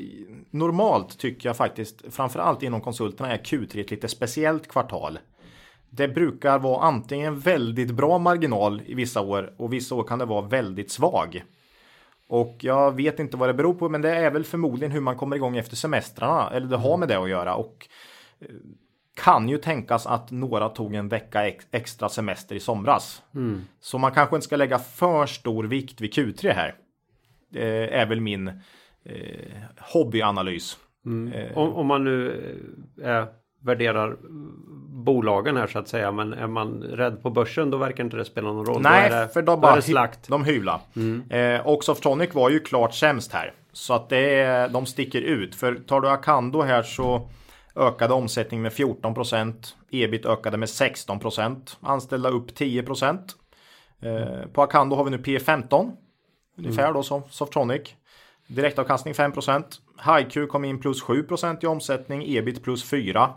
[0.52, 5.20] normalt tycker jag faktiskt, framförallt inom konsulterna, är Q3 ett lite speciellt kvartal.
[5.90, 10.26] Det brukar vara antingen väldigt bra marginal i vissa år och vissa år kan det
[10.26, 11.44] vara väldigt svag.
[12.28, 15.18] Och jag vet inte vad det beror på, men det är väl förmodligen hur man
[15.18, 17.56] kommer igång efter semestrarna, eller det har med det att göra.
[17.56, 17.88] Och
[18.40, 18.48] eh,
[19.14, 23.22] kan ju tänkas att några tog en vecka ex extra semester i somras.
[23.36, 23.62] Mm.
[23.80, 26.76] Så man kanske inte ska lägga för stor vikt vid Q3 här.
[27.50, 28.62] Det är väl min
[29.10, 29.62] eh,
[29.93, 30.78] hobbyanalys.
[31.06, 31.34] Mm.
[31.34, 31.58] Eh.
[31.58, 32.43] Om, om, man nu
[33.04, 33.24] eh,
[33.62, 34.17] värderar
[35.04, 36.12] bolagen här så att säga.
[36.12, 38.82] Men är man rädd på börsen då verkar inte det spela någon roll.
[38.82, 40.28] Nej, det, för de bara slakt.
[40.28, 40.82] de hyvla.
[40.95, 41.32] Mm.
[41.32, 43.54] Eh, och Softonic var ju klart sämst här.
[43.72, 45.56] Så att det är, de sticker ut.
[45.56, 47.30] För tar du Akando här så
[47.76, 49.54] ökade omsättning med 14%
[49.91, 52.84] Ebit ökade med 16% Anställda upp 10
[54.02, 55.91] eh, På Akando har vi nu P15.
[56.58, 56.93] Ungefär mm.
[56.93, 57.95] då som Softronic.
[58.50, 59.64] Direktavkastning 5%
[60.18, 62.24] HiQ kom in plus 7% i omsättning.
[62.38, 63.34] Ebit plus 4.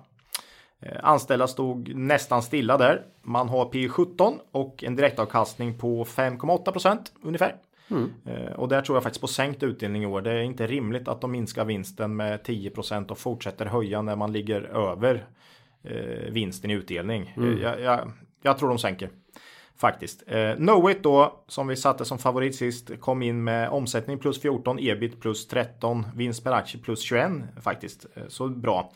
[0.81, 3.03] Eh, anställda stod nästan stilla där.
[3.23, 7.57] Man har P 17 och en direktavkastning på 5,8% ungefär.
[7.91, 8.13] Mm.
[8.27, 10.21] Eh, och där tror jag faktiskt på sänkt utdelning i år.
[10.21, 14.33] Det är inte rimligt att de minskar vinsten med 10% och fortsätter höja när man
[14.33, 15.27] ligger över
[15.83, 17.35] eh, vinsten i utdelning.
[17.37, 17.61] Mm.
[17.61, 19.11] Jag, jag, jag, tror de sänker.
[19.83, 20.23] Faktiskt.
[20.27, 24.79] Eh, Knowit då, som vi satte som favorit sist, kom in med omsättning plus 14,
[24.81, 27.31] ebit plus 13, vinst per aktie plus 21
[27.63, 28.07] faktiskt.
[28.29, 28.93] Så bra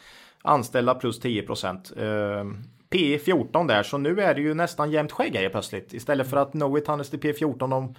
[0.46, 1.92] anställda plus 10 procent.
[1.96, 2.44] Eh,
[2.90, 5.94] P 14 där, så nu är det ju nästan jämnt skägg här plötsligt.
[5.94, 7.94] Istället för att Knowit handlas till P 14 om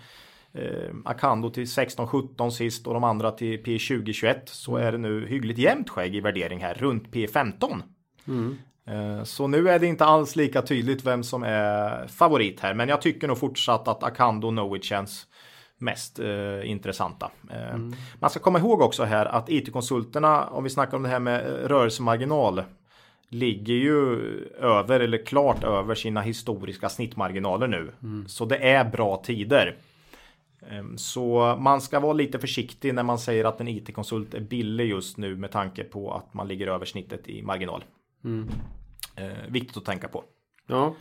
[0.54, 5.28] eh, Akando till 16-17 sist och de andra till P 20-21 så är det nu
[5.28, 7.84] hyggligt jämnt skägg i värdering här runt P 15.
[8.28, 8.58] Mm.
[8.88, 12.90] Eh, så nu är det inte alls lika tydligt vem som är favorit här, men
[12.90, 15.28] jag tycker nog fortsatt att Akando Knowit känns
[15.78, 17.32] mest eh, intressanta.
[17.52, 17.94] Eh, mm.
[18.20, 21.42] Man ska komma ihåg också här att IT-konsulterna, om vi snackar om det här med
[21.66, 22.64] rörelsemarginal,
[23.30, 24.20] ligger ju
[24.60, 27.92] över eller klart över sina historiska snittmarginaler nu.
[28.04, 28.28] Mm.
[28.28, 29.78] Så det är bra tider.
[30.70, 34.90] Ehm, så man ska vara lite försiktig när man säger att en IT-konsult är billig
[34.90, 37.84] just nu med tanke på att man ligger över snittet i marginal.
[38.24, 38.50] Mm.
[39.18, 40.24] Eh, viktigt att tänka på.
[40.68, 40.96] Ja.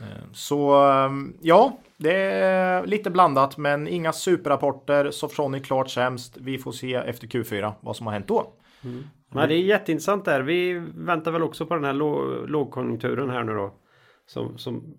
[0.00, 5.10] Ehm, så ehm, ja, det är lite blandat men inga superrapporter.
[5.10, 6.36] Softronic klart sämst.
[6.40, 8.52] Vi får se efter Q4 vad som har hänt då.
[8.84, 9.04] Mm.
[9.28, 10.42] Men det är jätteintressant där.
[10.42, 11.92] Vi väntar väl också på den här
[12.46, 13.74] lågkonjunkturen här nu då.
[14.26, 14.94] Som, som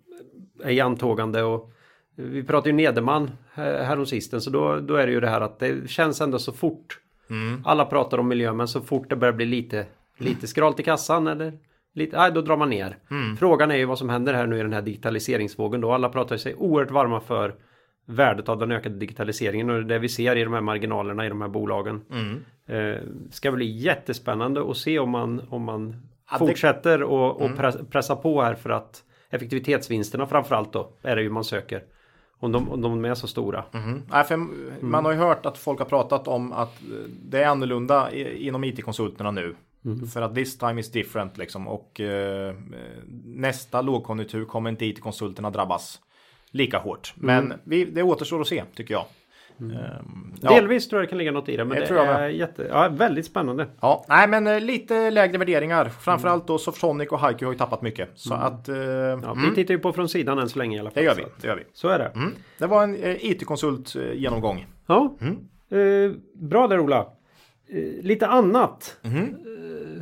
[0.64, 1.74] är i antågande och
[2.16, 5.90] vi pratade ju Nederman häromsisten så då, då är det ju det här att det
[5.90, 7.00] känns ändå så fort.
[7.30, 7.62] Mm.
[7.66, 9.86] Alla pratar om miljö men så fort det börjar bli lite,
[10.18, 11.54] lite skralt i kassan eller
[11.94, 12.98] Lite, nej, då drar man ner.
[13.12, 13.38] Mm.
[13.38, 15.92] Frågan är ju vad som händer här nu i den här digitaliseringsvågen då.
[15.92, 17.56] Alla pratar sig oerhört varma för
[18.06, 21.42] värdet av den ökade digitaliseringen och det vi ser i de här marginalerna i de
[21.42, 22.02] här bolagen.
[22.12, 22.46] Mm.
[22.68, 23.02] Eh,
[23.32, 25.96] ska bli jättespännande att se om man, om man
[26.32, 27.06] ja, fortsätter det...
[27.06, 27.86] och, och mm.
[27.86, 31.84] pressa på här för att effektivitetsvinsterna framförallt då är det ju man söker.
[32.40, 33.64] Om de, om de är så stora.
[33.74, 34.02] Mm.
[34.12, 34.38] Nej, för
[34.86, 36.82] man har ju hört att folk har pratat om att
[37.24, 39.56] det är annorlunda inom IT-konsulterna nu.
[39.86, 40.08] Mm.
[40.08, 41.68] För att this time is different liksom.
[41.68, 42.56] Och eh,
[43.26, 46.00] nästa lågkonjunktur kommer inte IT-konsulterna drabbas
[46.52, 47.14] lika hårt.
[47.16, 47.60] Men mm.
[47.64, 49.06] vi, det återstår att se tycker jag.
[49.60, 49.78] Mm.
[49.78, 50.50] Um, ja.
[50.50, 51.66] Delvis tror jag det kan ligga något i det.
[51.66, 53.68] Men det, det är jätte, ja, väldigt spännande.
[53.82, 55.90] Ja, nej men eh, lite lägre värderingar.
[55.90, 58.10] Framförallt då Softonic och Haiku har ju tappat mycket.
[58.16, 58.46] Så mm.
[58.46, 58.70] att...
[58.70, 61.04] Uh, ja, vi tittar ju på från sidan än så länge i alla fall.
[61.04, 61.26] Det gör vi.
[61.42, 61.64] Det, gör vi.
[61.74, 62.12] Så är det.
[62.16, 62.34] Mm.
[62.58, 64.66] Det var en uh, IT-konsult uh, genomgång.
[64.88, 65.18] Ja,
[65.74, 67.08] uh, bra där Ola.
[68.02, 68.98] Lite annat.
[69.04, 69.36] Mm.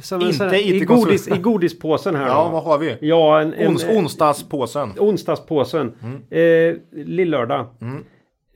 [0.01, 2.49] Som inte här, i, godis, I godispåsen här Ja, då.
[2.49, 2.97] vad har vi?
[3.01, 4.89] Ja, en, en, Ons, onsdagspåsen.
[4.99, 5.93] Onsdagspåsen.
[6.03, 6.21] Mm.
[6.29, 7.65] Eh, Lillördag.
[7.81, 8.03] Mm.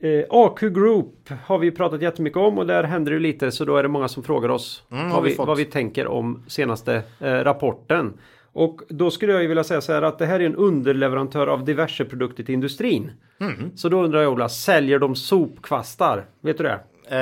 [0.02, 3.76] Eh, AQ Group har vi pratat jättemycket om och där händer det lite så då
[3.76, 7.32] är det många som frågar oss mm, vad, vi, vad, vi, tänker om senaste eh,
[7.32, 8.12] rapporten.
[8.52, 11.46] Och då skulle jag ju vilja säga så här att det här är en underleverantör
[11.46, 13.10] av diverse produkter till industrin.
[13.40, 13.76] Mm.
[13.76, 16.24] Så då undrar jag Ola, säljer de sopkvastar?
[16.40, 16.80] Vet du det?
[17.08, 17.18] Eh,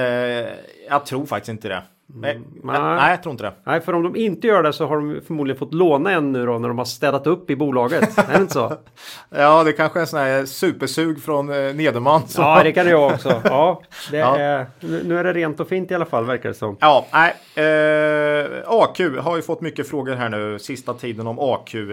[0.89, 1.83] jag tror faktiskt inte det.
[2.07, 3.53] Nej, nej, nej, jag tror inte det.
[3.65, 6.47] Nej, för om de inte gör det så har de förmodligen fått låna en nu
[6.47, 8.19] då när de har städat upp i bolaget.
[8.19, 8.73] är det inte så?
[9.31, 12.29] Ja, det kanske är en sån här supersug från eh, Nederman.
[12.29, 12.43] Så.
[12.55, 13.41] Ja, det kan det vara också.
[13.45, 14.39] Ja, ja.
[14.39, 16.77] Är, nu är det rent och fint i alla fall verkar det som.
[16.81, 17.35] Ja, nej.
[17.67, 21.89] Eh, AQ har ju fått mycket frågor här nu sista tiden om AQ eh,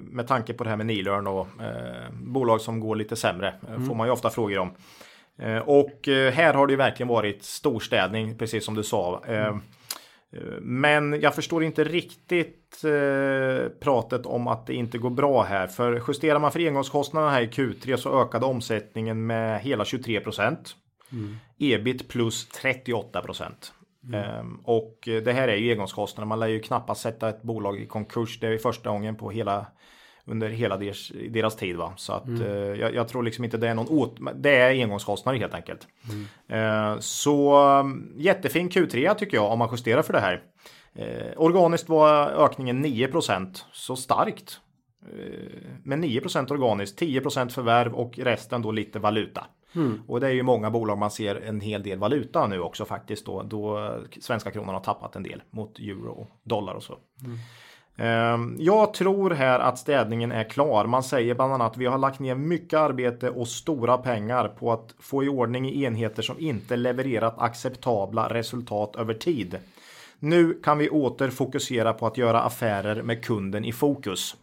[0.00, 3.54] med tanke på det här med Nilörn och eh, bolag som går lite sämre.
[3.68, 3.86] Eh, mm.
[3.86, 4.70] Får man ju ofta frågor om.
[5.38, 9.22] Eh, och eh, här har det ju verkligen varit storstädning, precis som du sa.
[9.26, 9.60] Mm.
[10.60, 15.66] Men jag förstår inte riktigt eh, pratet om att det inte går bra här.
[15.66, 20.76] För justerar man för engångskostnaderna här i Q3 så ökade omsättningen med hela 23 procent.
[21.12, 21.36] Mm.
[21.58, 23.72] Ebit plus 38 procent.
[24.04, 24.20] Mm.
[24.20, 26.26] Ehm, och det här är ju engångskostnader.
[26.26, 28.40] Man lär ju knappast sätta ett bolag i konkurs.
[28.40, 29.66] Det är första gången på hela
[30.26, 31.76] under hela deras, deras tid.
[31.76, 31.92] Va?
[31.96, 32.42] Så att mm.
[32.42, 35.86] eh, jag, jag, tror liksom inte det är någon åt, det är engångskostnader helt enkelt.
[36.48, 36.92] Mm.
[36.94, 37.60] Eh, så
[38.16, 40.42] jättefin Q3 tycker jag om man justerar för det här.
[40.94, 44.60] Eh, organiskt var ökningen 9% så starkt.
[45.02, 49.46] Eh, med 9% organiskt, 10% förvärv och resten då lite valuta.
[49.74, 50.02] Mm.
[50.06, 53.26] Och det är ju många bolag man ser en hel del valuta nu också faktiskt
[53.26, 56.98] då, då svenska kronan har tappat en del mot euro och dollar och så.
[57.24, 57.38] Mm.
[57.96, 60.86] Ehm, jag tror här att städningen är klar.
[60.86, 64.72] Man säger bland annat att vi har lagt ner mycket arbete och stora pengar på
[64.72, 69.58] att få i ordning i enheter som inte levererat acceptabla resultat över tid.
[70.18, 74.36] Nu kan vi åter fokusera på att göra affärer med kunden i fokus.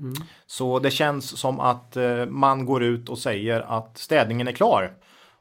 [0.00, 0.14] Mm.
[0.46, 4.92] Så det känns som att eh, man går ut och säger att städningen är klar.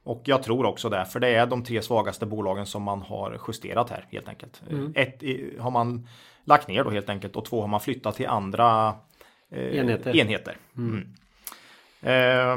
[0.03, 3.39] Och jag tror också det, för det är de tre svagaste bolagen som man har
[3.47, 4.61] justerat här helt enkelt.
[4.69, 4.93] Mm.
[4.95, 5.23] Ett
[5.59, 6.07] har man
[6.45, 8.95] lagt ner då helt enkelt och två har man flyttat till andra
[9.51, 10.15] eh, enheter.
[10.15, 10.57] enheter.
[10.77, 10.91] Mm.
[10.91, 11.07] Mm.
[12.03, 12.55] Eh,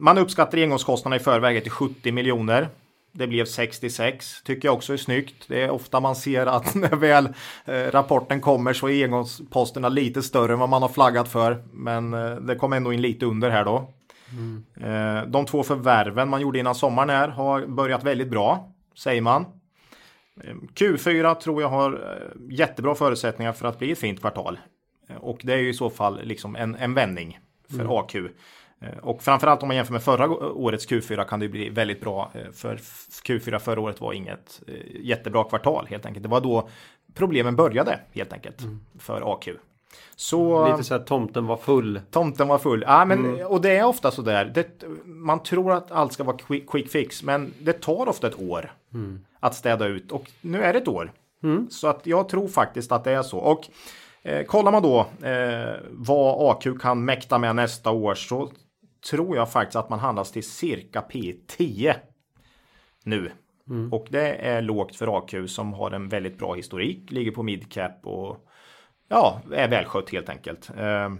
[0.00, 2.68] man uppskattar engångskostnaderna i förväg till 70 miljoner.
[3.12, 5.34] Det blev 66, tycker jag också är snyggt.
[5.48, 7.28] Det är ofta man ser att när väl
[7.64, 11.64] eh, rapporten kommer så är engångsposterna lite större än vad man har flaggat för.
[11.72, 13.92] Men eh, det kom ändå in lite under här då.
[14.30, 14.64] Mm.
[14.80, 19.44] Eh, de två förvärven man gjorde innan sommaren här har börjat väldigt bra, säger man.
[20.74, 24.58] Q4 tror jag har eh, jättebra förutsättningar för att bli ett fint kvartal.
[25.08, 27.92] Eh, och det är ju i så fall liksom en, en vändning för mm.
[27.92, 28.14] AQ.
[28.14, 32.32] Eh, och framförallt om man jämför med förra årets Q4 kan det bli väldigt bra.
[32.52, 32.76] För
[33.24, 34.62] Q4 förra året var inget
[35.00, 36.22] jättebra kvartal helt enkelt.
[36.22, 36.68] Det var då
[37.14, 38.80] problemen började helt enkelt mm.
[38.98, 39.48] för AQ.
[40.16, 42.00] Så, Lite så att tomten var full.
[42.10, 42.84] Tomten var full.
[42.86, 43.46] Ja, men, mm.
[43.46, 44.44] Och det är ofta så där.
[44.44, 48.40] Det, man tror att allt ska vara quick, quick fix, men det tar ofta ett
[48.40, 49.20] år mm.
[49.40, 50.12] att städa ut.
[50.12, 51.12] Och nu är det ett år.
[51.42, 51.70] Mm.
[51.70, 53.38] Så att jag tror faktiskt att det är så.
[53.38, 53.68] Och
[54.22, 58.50] eh, kollar man då eh, vad AQ kan mäkta med nästa år så
[59.10, 61.94] tror jag faktiskt att man handlas till cirka P10
[63.02, 63.30] nu.
[63.68, 63.92] Mm.
[63.92, 68.00] Och det är lågt för AQ som har en väldigt bra historik, ligger på midcap
[68.06, 68.46] och
[69.08, 70.70] ja, är välskött helt enkelt.
[70.78, 71.18] Ehm,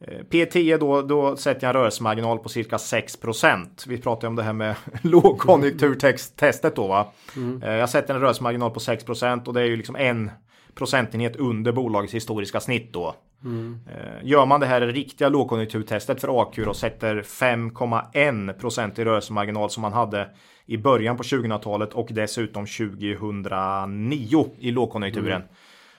[0.00, 4.42] eh, P10 då, då sätter jag en rörelsemarginal på cirka 6% Vi pratar om det
[4.42, 7.12] här med lågkonjunkturtestet då va.
[7.36, 7.62] Mm.
[7.62, 10.30] Eh, jag sätter en rörelsemarginal på 6% och det är ju liksom en
[10.74, 13.14] procentenhet under bolagets historiska snitt då.
[13.44, 13.78] Mm.
[13.86, 19.80] Eh, gör man det här riktiga lågkonjunkturtestet för AQ och sätter 5,1% i rörelsemarginal som
[19.80, 20.28] man hade
[20.66, 25.42] i början på 2000-talet och dessutom 2009 i lågkonjunkturen.
[25.42, 25.48] Mm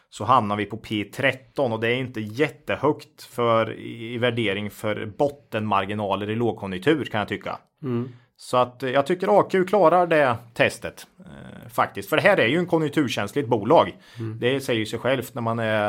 [0.10, 6.30] så hamnar vi på P13 och det är inte jättehögt för i värdering för bottenmarginaler
[6.30, 7.60] i lågkonjunktur kan jag tycka.
[7.84, 8.10] Mm.
[8.38, 12.10] Så att jag tycker AQ klarar det testet eh, faktiskt.
[12.10, 13.98] För det här är ju en konjunkturkänsligt bolag.
[14.19, 14.39] Mm.
[14.39, 15.88] Det säger sig självt när man är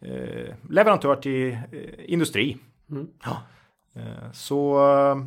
[0.00, 1.58] eh, leverantör till eh,
[2.06, 2.56] industri.
[2.90, 3.08] Mm.
[3.24, 3.42] Ja.
[3.96, 4.78] Eh, så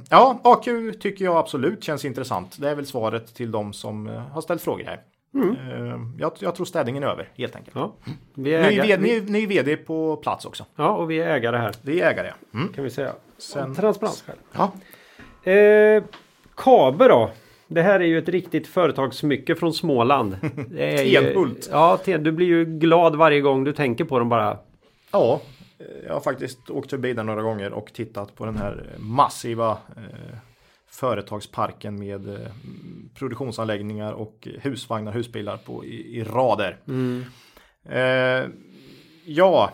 [0.10, 0.66] ja, AQ
[1.02, 2.58] tycker jag absolut känns intressant.
[2.60, 5.02] Det är väl svaret till de som eh, har ställt frågor här.
[5.34, 5.56] Mm.
[5.56, 7.76] Eh, jag, jag, tror städningen är över helt enkelt.
[7.76, 7.94] Ja.
[8.34, 10.66] Vi är ny, vd, ny, ny vd på plats också.
[10.76, 11.76] Ja, och vi är ägare här.
[11.82, 12.34] Vi är ägare.
[12.54, 12.74] Mm.
[12.74, 13.14] Kan vi säga.
[13.38, 13.76] Sen...
[13.76, 14.40] Transparens själv.
[14.52, 14.72] Ja.
[15.52, 16.04] Eh,
[16.56, 17.32] Kabe då.
[17.68, 20.38] Det här är ju ett riktigt företagssmycke från Småland.
[20.78, 21.70] Tenhult.
[21.72, 24.58] Ja, du blir ju glad varje gång du tänker på dem bara.
[25.12, 25.42] Ja,
[26.08, 30.38] jag har faktiskt åkt förbi den några gånger och tittat på den här massiva eh,
[30.94, 32.52] företagsparken med eh,
[33.14, 36.78] produktionsanläggningar och husvagnar, husbilar på, i, i rader.
[36.88, 37.24] Mm.
[37.90, 38.50] Eh,
[39.26, 39.72] ja,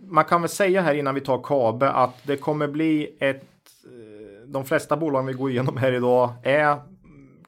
[0.00, 3.44] man kan väl säga här innan vi tar Kabe att det kommer bli ett
[3.84, 6.76] eh, de flesta bolagen vi går igenom här idag är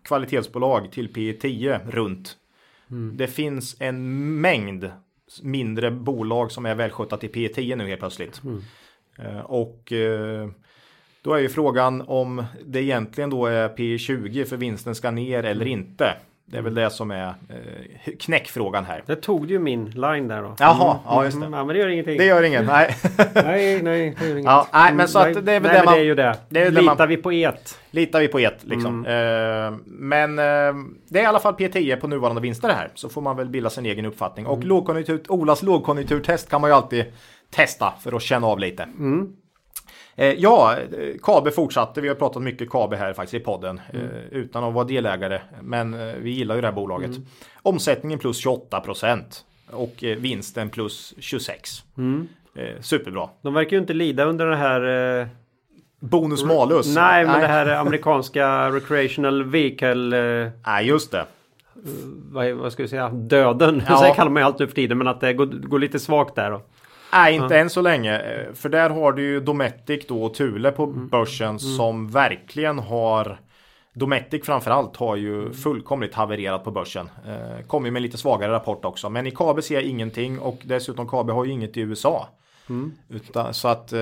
[0.02, 2.36] kvalitetsbolag till P10 runt.
[2.90, 3.16] Mm.
[3.16, 4.90] Det finns en mängd
[5.42, 8.42] mindre bolag som är välskötta till P10 nu helt plötsligt.
[8.44, 8.62] Mm.
[9.18, 10.48] Eh, och eh,
[11.26, 15.42] då är ju frågan om det egentligen då är P 20 för vinsten ska ner
[15.42, 16.14] eller inte.
[16.44, 19.02] Det är väl det som är eh, knäckfrågan här.
[19.06, 20.56] Det tog ju min line där då.
[20.58, 21.02] Jaha, mm.
[21.06, 21.46] ja just det.
[21.46, 22.18] Mm, men det gör ingenting.
[22.18, 22.96] Det gör inget, nej.
[23.34, 24.44] nej, nej, det gör inget.
[24.44, 25.94] Ja, nej, men så att det är väl nej, det man...
[25.94, 26.36] det är ju det.
[26.48, 27.78] det är litar man, vi på et.
[27.90, 29.06] Litar vi på et, liksom.
[29.06, 29.72] Mm.
[29.72, 32.90] Uh, men uh, det är i alla fall P10 på nuvarande vinster här.
[32.94, 34.46] Så får man väl bilda sin egen uppfattning.
[34.46, 34.68] Och mm.
[34.68, 37.04] lågkonjunktur, Olas lågkonjunkturtest kan man ju alltid
[37.50, 38.82] testa för att känna av lite.
[38.82, 39.32] Mm.
[40.16, 40.76] Eh, ja,
[41.22, 42.00] Kabe fortsatte.
[42.00, 44.06] Vi har pratat mycket Kabe här faktiskt i podden mm.
[44.06, 45.40] eh, utan att vara delägare.
[45.62, 47.10] Men eh, vi gillar ju det här bolaget.
[47.10, 47.26] Mm.
[47.62, 51.70] Omsättningen plus 28 procent och vinsten plus 26.
[51.98, 52.28] Mm.
[52.80, 53.28] Superbra.
[53.42, 55.28] De verkar ju inte lida under det här
[56.00, 56.94] Bonus malus.
[56.94, 57.40] Nej, men Nej.
[57.40, 60.52] det här amerikanska recreational vehicle.
[60.66, 61.26] Nej, just det.
[62.30, 63.08] Vad, vad ska vi säga?
[63.08, 63.82] Döden.
[63.88, 63.96] Ja.
[63.96, 64.98] Så kallar man ju alltid för tiden.
[64.98, 66.50] Men att det går, går lite svagt där.
[66.50, 66.62] Då.
[67.16, 67.60] Nej, inte ja.
[67.60, 68.22] än så länge.
[68.54, 71.08] För där har du ju Dometic då och Thule på mm.
[71.08, 71.58] börsen mm.
[71.58, 73.38] som verkligen har
[73.96, 77.08] Dometic framförallt har ju fullkomligt havererat på börsen.
[77.26, 79.10] Eh, kommer med lite svagare rapport också.
[79.10, 82.28] Men i KABE ser jag ingenting och dessutom KABE har ju inget i USA.
[82.68, 82.92] Mm.
[83.08, 83.98] Utan, så att eh,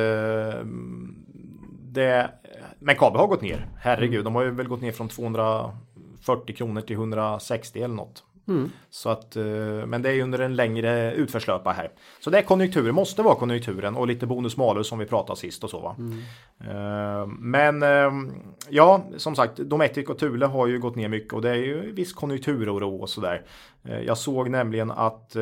[1.82, 2.30] det,
[2.78, 3.66] men KABE har gått ner.
[3.78, 4.24] Herregud, mm.
[4.24, 8.24] de har ju väl gått ner från 240 kronor till 160 eller något.
[8.48, 8.70] Mm.
[8.90, 9.44] Så att, eh,
[9.86, 11.90] men det är under en längre utförslöpa här.
[12.20, 15.64] Så det är konjunkturen, måste vara konjunkturen och lite bonus malus som vi pratade sist
[15.64, 15.96] och så va.
[15.98, 16.18] Mm.
[16.60, 18.32] Eh, men ehm,
[18.68, 21.92] ja, som sagt, Dometic och Thule har ju gått ner mycket och det är ju
[21.92, 23.42] viss konjunkturoro och sådär.
[23.84, 25.36] Eh, jag såg nämligen att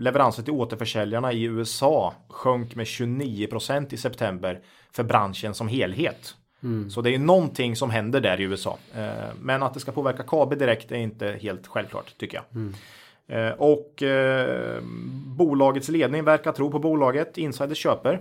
[0.00, 4.60] leveranser till återförsäljarna i USA sjönk med 29% i september
[4.92, 6.34] för branschen som helhet.
[6.62, 6.90] Mm.
[6.90, 8.78] Så det är någonting som händer där i USA.
[8.94, 12.44] Eh, men att det ska påverka KB direkt är inte helt självklart tycker jag.
[12.54, 12.74] Mm.
[13.26, 14.82] Eh, och eh,
[15.26, 17.38] bolagets ledning verkar tro på bolaget.
[17.38, 18.20] Insider köper.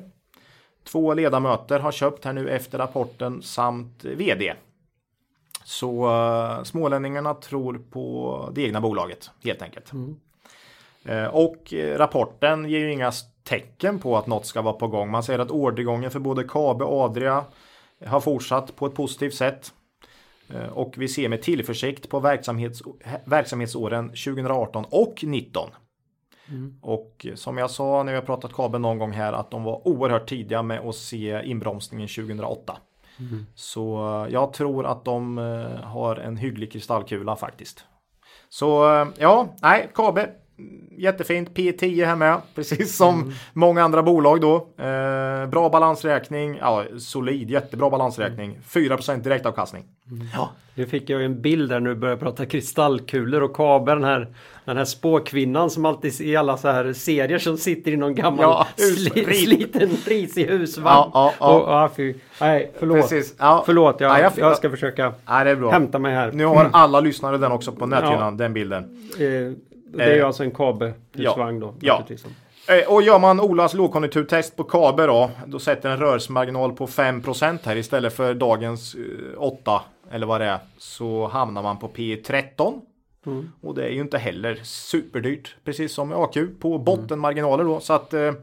[0.84, 4.54] Två ledamöter har köpt här nu efter rapporten samt vd.
[5.64, 9.94] Så uh, smålänningarna tror på det egna bolaget helt enkelt.
[9.94, 10.16] Mm.
[11.10, 13.12] Uh, och rapporten ger ju inga
[13.44, 15.12] tecken på att något ska vara på gång.
[15.12, 17.46] Man säger att ordergången för både Kabe och Adria
[18.06, 19.74] har fortsatt på ett positivt sätt.
[20.50, 22.82] Eh, och vi ser med tillförsikt på verksamhets,
[23.26, 25.70] verksamhetsåren 2018 och 2019.
[26.48, 26.80] Mm.
[26.82, 29.88] Och som jag sa när vi har pratat kabel någon gång här att de var
[29.88, 32.78] oerhört tidiga med att se inbromsningen 2008.
[33.20, 33.46] Mm.
[33.56, 37.86] Så eh, jag tror att de eh, har en hygglig kristallkula faktiskt.
[38.50, 38.68] Så
[39.18, 40.30] ja, nej, Kabe
[40.98, 41.50] jättefint.
[41.50, 43.34] P10 här med, precis som mm.
[43.54, 44.56] många andra bolag då.
[44.56, 48.60] Eh, bra balansräkning, ja solid, jättebra balansräkning.
[48.70, 49.84] 4% direktavkastning.
[50.12, 50.28] Mm.
[50.34, 50.52] Ja.
[50.76, 53.96] Nu fick jag en bild där nu börjar prata kristallkulor och kabel.
[53.96, 54.28] Den här,
[54.66, 58.44] den här spåkvinnan som alltid i alla så här serier som sitter i någon gammal
[58.44, 60.88] ja, sli, sliten risig husvagn.
[60.88, 61.60] Ja, ja, ja.
[61.60, 63.02] Och, ja, fy, nej, förlåt.
[63.02, 63.36] Precis.
[63.38, 63.64] Ja.
[63.66, 66.32] Förlåt, jag, ja, jag, jag, ska försöka ja, hämta mig här.
[66.32, 69.10] Nu har alla lyssnare den också på näthyllan, den bilden.
[69.20, 71.74] Eh, det är ju eh, alltså en Kabe husvagn då.
[71.80, 72.04] Ja.
[72.68, 77.60] Eh, och gör man Olas lågkonjunkturtest på Kabe då, då sätter en rörelsemarginal på 5%
[77.64, 78.96] här istället för dagens
[79.38, 80.60] 8 eh, eller vad det är.
[80.78, 82.82] Så hamnar man på P 13.
[83.26, 83.52] Mm.
[83.62, 87.80] Och det är ju inte heller superdyrt, precis som AQ, på bottenmarginaler då.
[87.80, 88.36] Så att mm.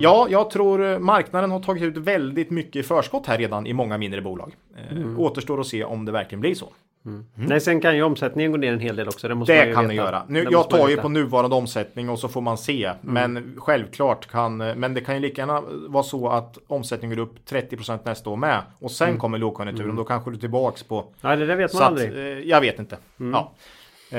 [0.00, 4.22] ja, jag tror marknaden har tagit ut väldigt mycket förskott här redan i många mindre
[4.22, 4.54] bolag.
[4.90, 5.20] Mm.
[5.20, 6.68] Återstår att se om det verkligen blir så.
[7.06, 7.24] Mm.
[7.34, 9.28] Nej, sen kan ju omsättningen gå ner en hel del också.
[9.28, 10.22] Det, det kan den göra.
[10.28, 12.84] Nu, jag tar ju på nuvarande omsättning och så får man se.
[12.84, 12.96] Mm.
[13.02, 17.34] Men självklart kan, men det kan ju lika gärna vara så att omsättningen går upp
[17.48, 18.62] 30% nästa år med.
[18.78, 19.20] Och sen mm.
[19.20, 19.90] kommer lågkonjunkturen.
[19.90, 19.96] Mm.
[19.96, 21.04] Då kanske du är tillbaks på.
[21.20, 22.08] Nej, det där vet man så aldrig.
[22.08, 22.98] Att, eh, jag vet inte.
[23.20, 23.32] Mm.
[23.32, 23.52] Ja.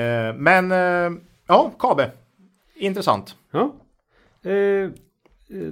[0.00, 2.10] Eh, men eh, ja, Kabe.
[2.74, 3.36] Intressant.
[3.50, 3.72] Ja.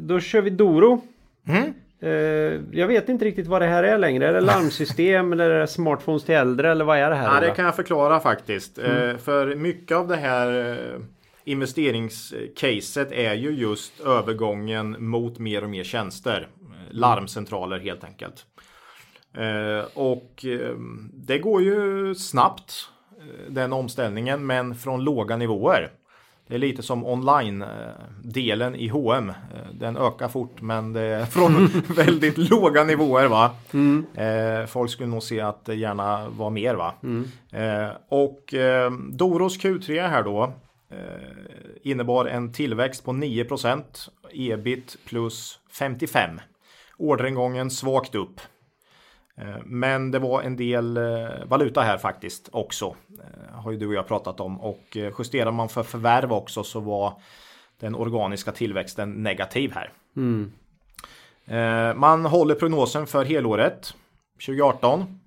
[0.01, 1.03] då kör vi Doro.
[2.03, 2.15] Mm.
[2.15, 4.29] Uh, jag vet inte riktigt vad det här är längre.
[4.29, 7.35] Är det larmsystem eller är det smartphones till äldre eller vad är det här?
[7.35, 8.79] Ja, det kan jag förklara faktiskt.
[8.79, 8.93] Mm.
[8.93, 11.01] Uh, för mycket av det här uh,
[11.45, 16.49] investeringscaset är ju just övergången mot mer och mer tjänster.
[16.91, 18.47] Larmcentraler helt enkelt.
[19.95, 20.45] Och
[21.13, 22.73] det går ju snabbt
[23.49, 25.91] den omställningen men från låga nivåer.
[26.49, 29.33] Det är lite som online-delen i H&M.
[29.73, 33.29] Den ökar fort men det är från väldigt låga nivåer.
[33.29, 33.51] va.
[33.73, 34.07] Mm.
[34.15, 36.75] Eh, folk skulle nog se att det gärna var mer.
[36.75, 36.95] va.
[37.03, 37.29] Mm.
[37.53, 40.53] Eh, och eh, Doros Q3 här då
[41.83, 43.83] innebar en tillväxt på 9%
[44.33, 46.41] ebit plus 55.
[46.99, 48.41] Orderingången svagt upp.
[49.39, 52.97] Eh, men det var en del eh, valuta här faktiskt också.
[53.21, 54.61] Eh, har ju du och jag pratat om.
[54.61, 57.13] Och justerar man för förvärv också så var
[57.81, 59.93] den organiska tillväxten negativ här.
[60.17, 60.53] Mm.
[61.97, 63.95] Man håller prognosen för helåret
[64.47, 65.21] 2018.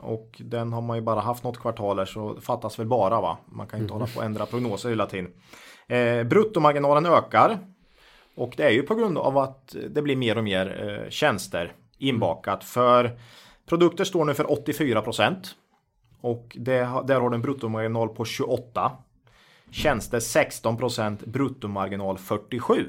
[0.00, 3.38] Och den har man ju bara haft något kvartal här så fattas väl bara va.
[3.46, 4.00] Man kan ju inte mm.
[4.00, 5.30] hålla på och ändra prognoser hela tiden.
[6.28, 7.58] Bruttomarginalen ökar.
[8.34, 12.64] Och det är ju på grund av att det blir mer och mer tjänster inbakat.
[12.64, 13.18] För
[13.66, 15.54] produkter står nu för 84 procent.
[16.20, 16.74] Och det,
[17.06, 18.92] där har du en bruttomarginal på 28.
[19.70, 22.86] tjänster 16% bruttomarginal 47.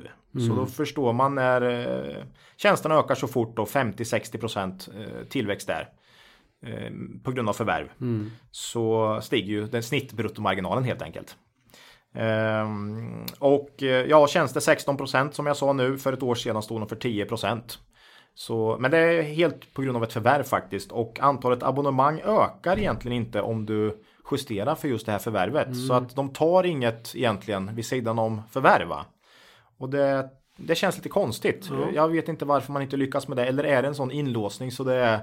[0.47, 2.23] Så då förstår man när eh,
[2.57, 5.89] tjänsterna ökar så fort då 50-60% eh, tillväxt där.
[6.65, 6.91] Eh,
[7.23, 7.89] på grund av förvärv.
[8.51, 11.37] Så stiger ju den snittbruttomarginalen helt enkelt.
[12.13, 15.97] Ehm, och eh, ja, tjänster 16% som jag sa nu.
[15.97, 17.61] För ett år sedan stod de för 10%.
[18.35, 20.91] Så, men det är helt på grund av ett förvärv faktiskt.
[20.91, 25.67] Och antalet abonnemang ökar egentligen inte om du justerar för just det här förvärvet.
[25.87, 29.05] Så att de tar inget egentligen vid sidan om förvärva.
[29.77, 31.69] Och det, det känns lite konstigt.
[31.93, 33.45] Jag vet inte varför man inte lyckas med det.
[33.45, 35.19] Eller är det en sån inlåsning så det är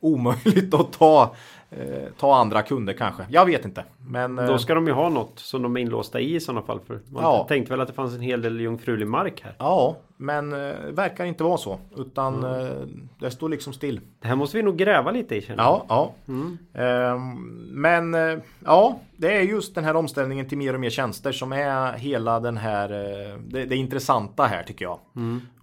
[0.00, 1.34] omöjligt att ta,
[1.70, 1.78] eh,
[2.18, 3.26] ta andra kunder kanske.
[3.30, 3.84] Jag vet inte.
[4.06, 6.62] Men eh, Då ska de ju ha något som de är inlåsta i i sådana
[6.62, 6.80] fall.
[6.86, 7.44] För man Ja.
[7.48, 9.54] tänkte väl att det fanns en hel del jungfrulig mark här.
[9.58, 11.78] ja, men eh, verkar inte vara så.
[11.96, 12.66] Utan Mm.
[12.66, 12.72] eh,
[13.20, 14.00] det står liksom still.
[14.20, 15.82] Det här måste vi nog gräva lite i känner jag.
[15.88, 16.40] Ja, ja.
[16.80, 17.34] Ehm,
[17.72, 21.52] men eh, ja, det är just den här omställningen till mer och mer tjänster som
[21.52, 24.98] är hela den här, eh, det, det intressanta här tycker jag.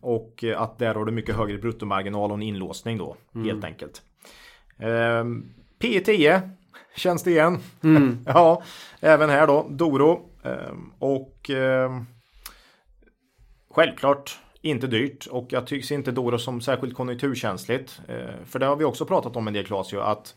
[0.02, 4.02] Och eh, att där har du mycket högre bruttomarginal och en inlåsning då, helt enkelt.
[4.80, 6.50] Ehm, P10
[6.96, 7.60] känns det igen.
[8.26, 8.64] ja,
[9.00, 10.30] även här då, Doro.
[10.44, 12.06] Ehm, och ehm,
[13.70, 18.02] Självklart inte dyrt och jag tycker inte Doro som särskilt konjunkturkänsligt.
[18.46, 20.36] För det har vi också pratat om en del ju att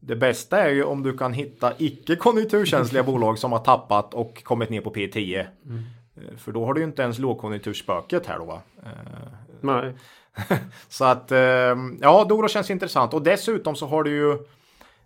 [0.00, 4.44] det bästa är ju om du kan hitta icke konjunkturkänsliga bolag som har tappat och
[4.44, 5.40] kommit ner på P10.
[5.40, 8.62] Eh, För då har du ju inte ens lågkonjunkturspöket här då va.
[9.60, 9.94] Nej.
[10.88, 14.32] så att eh, ja, Doro känns intressant och dessutom så har det ju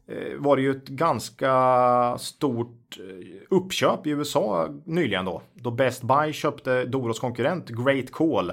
[0.07, 5.43] eh, var det ju ett ganska stort eh, uppköp i USA nyligen då.
[5.55, 8.53] Då Best Buy köpte Doros konkurrent Great Call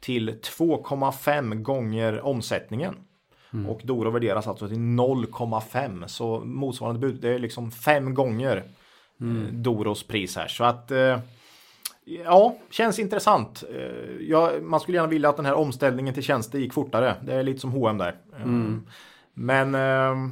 [0.00, 2.94] till 2,5 gånger omsättningen.
[3.68, 8.56] Och Doro värderas alltså till 0,5 så motsvarande bud det är liksom fem gånger
[9.20, 10.48] eh, Doros pris här.
[10.48, 10.90] Så att
[12.24, 13.64] Ja, känns intressant.
[13.74, 17.14] Eh, Ja, man skulle gärna vilja att den här omställningen till tjänster gick fortare.
[17.22, 18.16] Det är lite som H&M där.
[18.38, 18.46] Eh,
[19.34, 20.30] Men eh,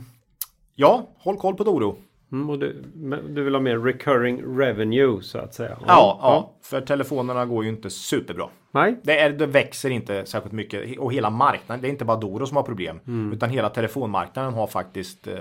[0.75, 1.97] ja, håll koll på Doro.
[2.33, 2.83] Mm, du,
[3.29, 5.79] du vill ha mer recurring revenue så att säga?
[5.87, 8.49] Ja, ja, för telefonerna går ju inte superbra.
[8.71, 9.01] Nej.
[9.03, 12.47] Det, är, det växer inte särskilt mycket och hela marknaden, det är inte bara Doro
[12.47, 13.01] som har problem.
[13.33, 15.35] Utan hela telefonmarknaden har faktiskt eh,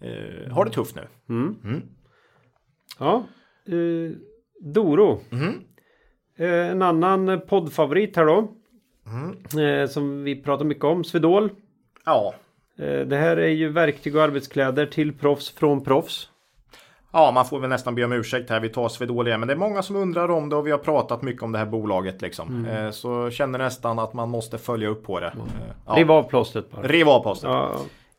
[0.00, 1.08] eh, har det tufft nu.
[2.98, 3.24] Ja.
[3.66, 4.12] Eh,
[4.60, 5.20] Doro.
[6.38, 8.48] Eh, en annan poddfavorit här då.
[9.62, 11.04] Eh, som vi pratar mycket om.
[11.04, 11.50] Swedol.
[12.04, 12.34] Ja,
[12.78, 16.28] Eh, det här är ju verktyg och arbetskläder till proffs från proffs.
[17.12, 18.60] Ja, man får väl nästan be om ursäkt här.
[18.60, 19.40] Vi tar Swedol igen.
[19.40, 21.58] Men det är många som undrar om det och vi har pratat mycket om det
[21.58, 22.66] här bolaget liksom.
[22.66, 25.26] Eh, så känner nästan att man måste följa upp på det.
[25.26, 25.32] Eh,
[25.86, 25.92] ja.
[25.96, 26.82] Riv av plåstret bara.
[26.82, 27.50] Riv av posten.
[27.50, 27.76] Ja,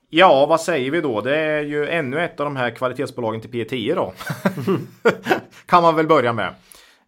[0.09, 1.21] Ja, vad säger vi då?
[1.21, 4.13] Det är ju ännu ett av de här kvalitetsbolagen till P10 då.
[5.65, 6.53] kan man väl börja med.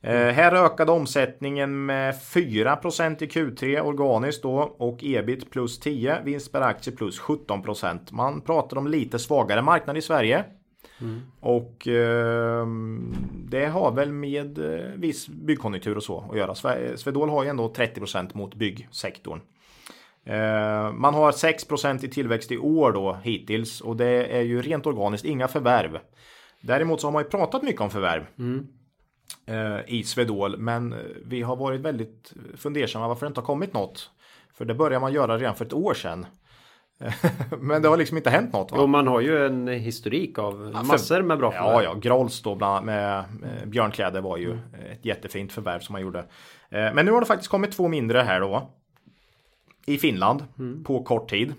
[0.02, 6.52] Eh, här ökade omsättningen med 4% i Q3 organiskt då och ebit plus 10, vinst
[6.52, 8.00] per aktie plus 17%.
[8.12, 10.44] Man pratar om lite svagare marknad i Sverige.
[11.40, 12.66] Och eh,
[13.50, 16.54] det har väl med eh, viss byggkonjunktur och så att göra.
[16.54, 19.40] Sve- Swedol har ju ändå 30% mot byggsektorn.
[20.26, 24.86] Eh, man har 6% i tillväxt i år då hittills och det är ju rent
[24.86, 26.00] organiskt, inga förvärv.
[26.62, 28.26] Däremot så har man ju pratat mycket om förvärv
[29.48, 33.74] eh, i Swedol, men eh, vi har varit väldigt fundersamma varför det inte har kommit
[33.74, 34.10] något.
[34.54, 36.26] För det började man göra redan för ett år sedan.
[37.60, 38.72] men det har liksom inte hänt något.
[38.72, 38.78] Va?
[38.78, 40.56] Och man har ju en historik av
[40.88, 41.84] massor med bra Ja, förvärv.
[41.84, 44.58] ja, Grolls då bland annat med eh, Björnkläder var ju
[44.92, 46.26] ett jättefint förvärv som man gjorde.
[46.70, 48.81] Men nu har det faktiskt kommit två mindre här då.
[49.94, 50.44] I Finland
[50.86, 51.54] på kort tid.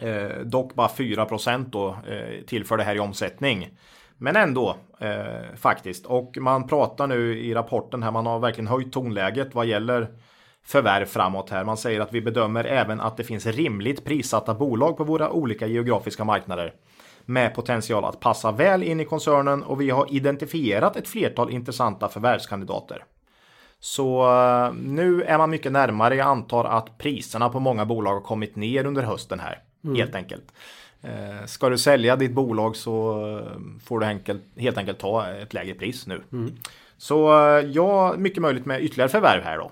[0.00, 3.68] Eh, dock bara 4% då eh, tillför det här i omsättning.
[4.16, 6.06] Men ändå eh, faktiskt.
[6.06, 10.08] Och man pratar nu i rapporten här, man har verkligen höjt tonläget vad gäller
[10.64, 11.64] förvärv framåt här.
[11.64, 15.66] Man säger att vi bedömer även att det finns rimligt prissatta bolag på våra olika
[15.66, 16.74] geografiska marknader
[17.24, 22.08] med potential att passa väl in i koncernen och vi har identifierat ett flertal intressanta
[22.08, 23.04] förvärvskandidater.
[23.80, 26.16] Så eh, nu är man mycket närmare.
[26.16, 29.62] Jag antar att priserna på många bolag har kommit ner under hösten här.
[29.96, 30.52] Helt enkelt.
[31.02, 35.54] Eh, ska du sälja ditt bolag så eh, får du enkelt, helt enkelt ta ett
[35.54, 36.22] lägre pris nu.
[36.96, 39.70] Så eh, ja, mycket möjligt med ytterligare förvärv här då.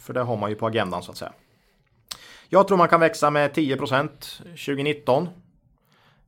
[0.00, 1.32] För det har man ju på agendan så att säga.
[2.48, 4.08] Jag tror man kan växa med 10%
[4.40, 5.28] 2019.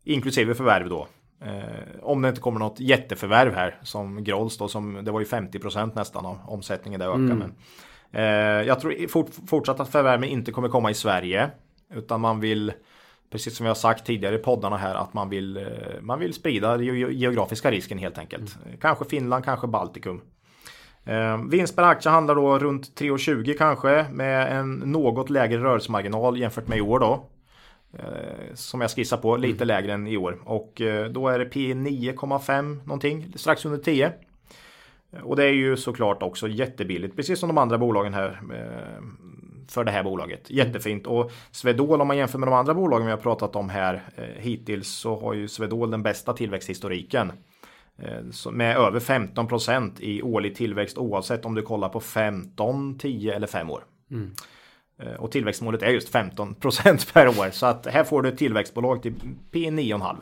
[0.04, 1.08] Inklusive förvärv då.
[1.42, 5.26] Eh, om det inte kommer något jätteförvärv här som Grolls då som det var ju
[5.26, 7.18] 50% nästan av omsättningen där ökar.
[7.34, 7.54] Men,
[8.12, 11.50] eh, jag tror fort, fortsatt att förvärven inte kommer komma i Sverige.
[11.94, 12.72] Utan man vill
[13.30, 15.62] precis som jag sagt tidigare i poddarna här, att man vill, eh,
[16.00, 18.56] man vill sprida den geografiska risken helt enkelt.
[18.64, 18.78] Mm.
[18.80, 20.20] Kanske Finland, kanske Baltikum.
[21.04, 26.68] Eh, vinst per aktie handlar då runt 3,20 kanske med en något lägre rörelsemarginal jämfört
[26.68, 27.24] med i år då.
[27.98, 29.68] Eh, som jag skissar på, lite mm.
[29.68, 30.38] lägre än i år.
[30.44, 34.12] Och eh, då är det P 9,5 någonting, strax under 10.
[35.22, 38.40] Och det är ju såklart också jättebilligt, precis som de andra bolagen här.
[38.52, 39.02] Eh,
[39.70, 40.50] för det här bolaget.
[40.50, 41.06] Jättefint.
[41.06, 44.24] Och Swedol om man jämför med de andra bolagen vi har pratat om här eh,
[44.24, 47.32] hittills så har ju Swedol den bästa tillväxthistoriken.
[47.98, 53.46] Eh, med över 15% i årlig tillväxt oavsett om du kollar på 15, 10 eller
[53.46, 53.84] 5 år.
[54.10, 54.30] Mm.
[55.02, 57.50] Eh, och tillväxtmålet är just 15% per år.
[57.50, 59.14] Så att här får du ett tillväxtbolag till
[59.52, 60.16] P 9,5.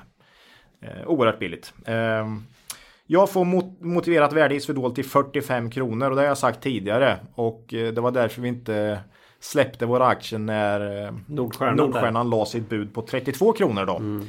[0.82, 1.72] Eh, oerhört billigt.
[1.86, 2.26] Eh,
[3.06, 6.62] jag får mot motiverat värde i Swedol till 45 kronor och det har jag sagt
[6.62, 7.18] tidigare.
[7.34, 9.00] Och eh, det var därför vi inte
[9.40, 13.96] släppte våra aktier när Nordstjärnan, Nordstjärnan la sitt bud på 32 kronor då.
[13.96, 14.26] Mm.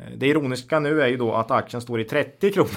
[0.00, 2.70] Eh, det ironiska nu är ju då att aktien står i 30 kronor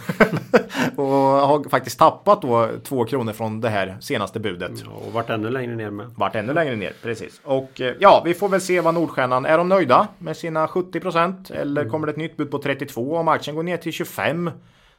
[0.95, 1.05] och
[1.47, 4.71] har faktiskt tappat då 2 kronor från det här senaste budet.
[4.85, 6.07] Ja, och vart ännu längre ner med.
[6.15, 7.41] Vart ännu längre ner, precis.
[7.43, 10.99] Och eh, ja, vi får väl se vad Nordstjärnan, är de nöjda med sina 70
[10.99, 11.49] procent?
[11.51, 11.91] Eller mm.
[11.91, 14.51] kommer det ett nytt bud på 32 om aktien går ner till 25?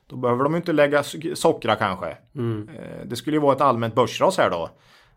[0.07, 1.03] Då behöver de inte lägga
[1.35, 2.16] sockra kanske.
[2.37, 2.68] Mm.
[3.05, 4.70] Det skulle ju vara ett allmänt börsras här då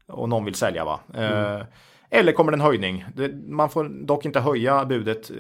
[0.08, 1.00] och någon vill sälja va.
[1.14, 1.66] Mm.
[2.16, 3.06] Eh, eller kommer det en höjning?
[3.48, 5.36] Man får dock inte höja budet eh,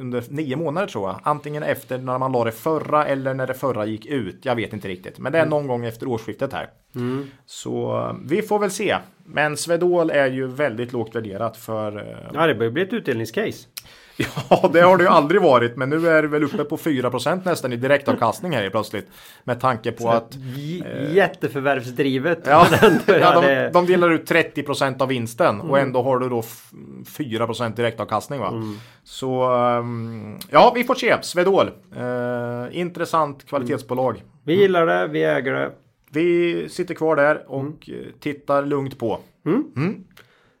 [0.00, 1.20] under nio månader tror jag.
[1.22, 4.44] Antingen efter när man la det förra eller när det förra gick ut.
[4.44, 5.18] Jag vet inte riktigt.
[5.18, 5.50] Men det är mm.
[5.50, 6.70] någon gång efter årsskiftet här.
[6.94, 7.26] Mm.
[7.46, 8.96] Så eh, vi får väl se.
[9.24, 12.18] Men Svedol är ju väldigt lågt värderat för...
[12.34, 13.68] Ja, det börjar bli ett utdelningscase.
[14.50, 17.40] Ja, det har det ju aldrig varit, men nu är det väl uppe på 4%
[17.44, 19.06] nästan i direktavkastning här plötsligt.
[19.44, 20.34] Med tanke på att...
[20.34, 22.38] Eh, jätteförvärvsdrivet.
[22.44, 22.66] Ja,
[23.06, 25.70] ja de, de, delar ut 30% av vinsten mm.
[25.70, 28.40] och ändå har du då 4% direktavkastning.
[28.40, 28.48] Va?
[28.48, 28.76] Mm.
[29.04, 31.16] Så um, ja, vi får se.
[31.22, 31.70] Svedol.
[31.96, 34.14] Uh, intressant kvalitetsbolag.
[34.14, 34.28] Mm.
[34.44, 35.70] Vi gillar det, vi äger det.
[36.10, 38.04] Vi sitter kvar där och mm.
[38.20, 39.18] tittar lugnt på.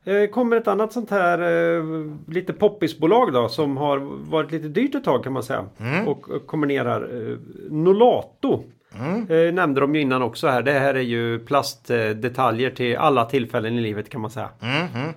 [0.08, 0.16] Mm.
[0.16, 0.24] Mm.
[0.24, 1.84] Eh, kommer ett annat sånt här eh,
[2.26, 3.98] lite poppisbolag då som har
[4.30, 5.64] varit lite dyrt ett tag kan man säga.
[5.78, 6.08] Mm.
[6.08, 7.36] Och, kombinerar eh,
[7.70, 8.62] Nolato.
[8.98, 9.54] Mm.
[9.54, 10.62] Nämnde de ju innan också här.
[10.62, 14.48] Det här är ju plastdetaljer till alla tillfällen i livet kan man säga.
[14.60, 15.12] Mm.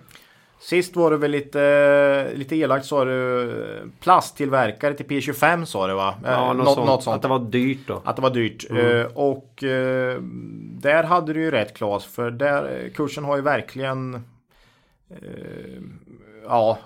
[0.60, 3.52] Sist var det väl lite, lite elakt sa du
[4.00, 6.16] plasttillverkare till P25 sa du va?
[6.26, 6.88] Ja, något, sånt.
[6.88, 7.16] något sånt.
[7.16, 8.02] Att det var dyrt då.
[8.06, 8.70] Att det var dyrt.
[8.70, 9.08] Mm.
[9.14, 9.64] Och
[10.82, 14.24] där hade du ju rätt Klas för där kursen har ju verkligen
[15.12, 15.82] Eh,
[16.44, 16.78] ja,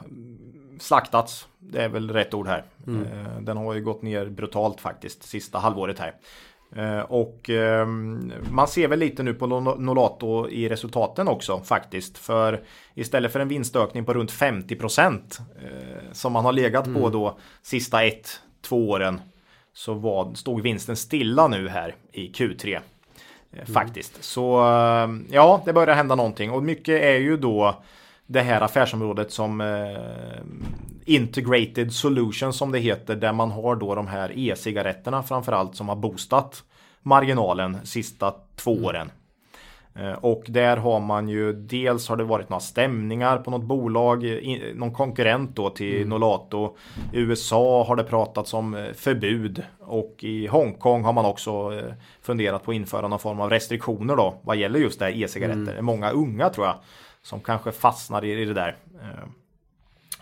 [0.80, 1.48] slaktats.
[1.60, 2.64] Det är väl rätt ord här.
[2.88, 3.04] Mm.
[3.04, 6.14] Eh, den har ju gått ner brutalt faktiskt sista halvåret här.
[6.76, 7.50] Eh, och
[8.52, 12.18] man ser väl lite nu på Nolato i resultaten också faktiskt.
[12.18, 12.64] För
[12.94, 15.40] istället för en vinstökning på runt 50 procent
[16.12, 17.02] som man har legat mm.
[17.02, 19.22] på då sista ett, två åren.
[19.74, 22.80] Så var, stod vinsten stilla nu här i Q3.
[23.54, 23.66] Mm.
[23.66, 24.24] Faktiskt.
[24.24, 24.44] Så
[25.32, 26.52] ja, det börjar hända någonting.
[26.52, 27.84] Och mycket är ju då
[28.28, 30.42] det här affärsområdet som eh,
[31.06, 35.96] Integrated Solution som det heter där man har då de här e-cigaretterna framförallt som har
[35.96, 36.64] boostat
[37.02, 38.86] marginalen sista två mm.
[38.86, 39.12] åren.
[39.96, 44.40] Eh, och där har man ju dels har det varit några stämningar på något bolag,
[44.76, 46.10] någon konkurrent då till mm.
[46.10, 46.78] Nolato.
[47.14, 51.94] I USA har det pratats om eh, förbud och i Hongkong har man också eh,
[52.22, 55.72] funderat på att införa någon form av restriktioner då vad gäller just det här e-cigaretter.
[55.72, 55.86] Mm.
[55.86, 56.76] Många unga tror jag
[57.26, 58.76] som kanske fastnar i, det där.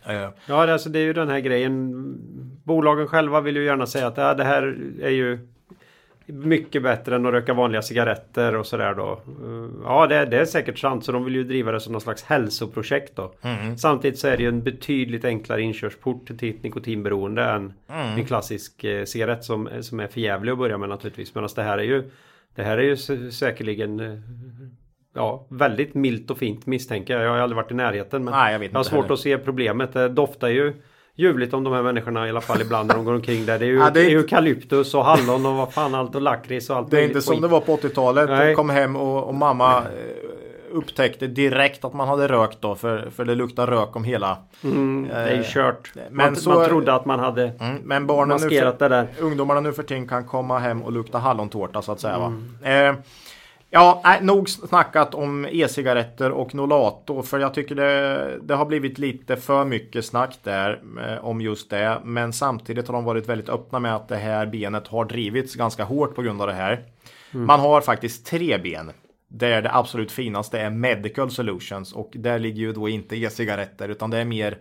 [0.06, 0.30] Eh, eh.
[0.46, 1.94] Ja, alltså det är ju den här grejen.
[2.64, 5.48] Bolagen själva vill ju gärna säga att ja, det här är ju
[6.26, 9.12] mycket bättre än att röka vanliga cigaretter och sådär då.
[9.12, 11.06] Eh, ja, det, det, är säkert sant.
[11.06, 13.34] Så de vill ju driva det som någon slags hälsoprojekt då.
[13.42, 13.78] Mm.
[13.78, 18.20] Samtidigt så är det ju en betydligt enklare inkörsport till ett nikotinberoende än mm.
[18.20, 21.36] en klassisk eh, cigarett som, som är förjävlig att börja med naturligtvis.
[21.36, 22.12] Medan det här är ju
[22.56, 22.98] det här är ju
[23.32, 24.00] säkerligen
[25.14, 27.24] ja, väldigt milt och fint misstänker jag.
[27.24, 28.24] Jag har aldrig varit i närheten.
[28.24, 29.14] Men Nej, jag, vet jag har svårt heller.
[29.14, 29.94] att se problemet.
[29.94, 30.74] Det doftar ju
[31.16, 33.60] ljuvligt om de här människorna i alla fall ibland när de går omkring där.
[33.60, 36.70] Det är ju ja, det är eukalyptus och hallon och vad fan allt och lakrits
[36.70, 36.92] och allt.
[36.92, 38.56] Det är inte som det var på 80-talet.
[38.56, 39.84] Kom hem och, och mamma eh,
[40.74, 44.38] upptäckte direkt att man hade rökt då för, för det luktar rök om hela.
[44.64, 45.92] Mm, det är kört.
[45.96, 48.96] Men man, så, man trodde att man hade mm, men barnen maskerat nu för, det
[48.96, 49.08] där.
[49.20, 52.16] Ungdomarna nu för tiden kan komma hem och lukta hallontårta så att säga.
[52.16, 52.58] Mm.
[52.62, 52.70] Va?
[52.70, 52.96] Eh,
[53.76, 58.98] Ja, nej, nog snackat om e-cigaretter och Nolato för jag tycker det, det har blivit
[58.98, 62.02] lite för mycket snack där eh, om just det.
[62.04, 65.84] Men samtidigt har de varit väldigt öppna med att det här benet har drivits ganska
[65.84, 66.86] hårt på grund av det här.
[67.34, 67.46] Mm.
[67.46, 68.92] Man har faktiskt tre ben.
[69.28, 74.10] Där det absolut finaste är Medical Solutions och där ligger ju då inte e-cigaretter utan
[74.10, 74.58] det är mer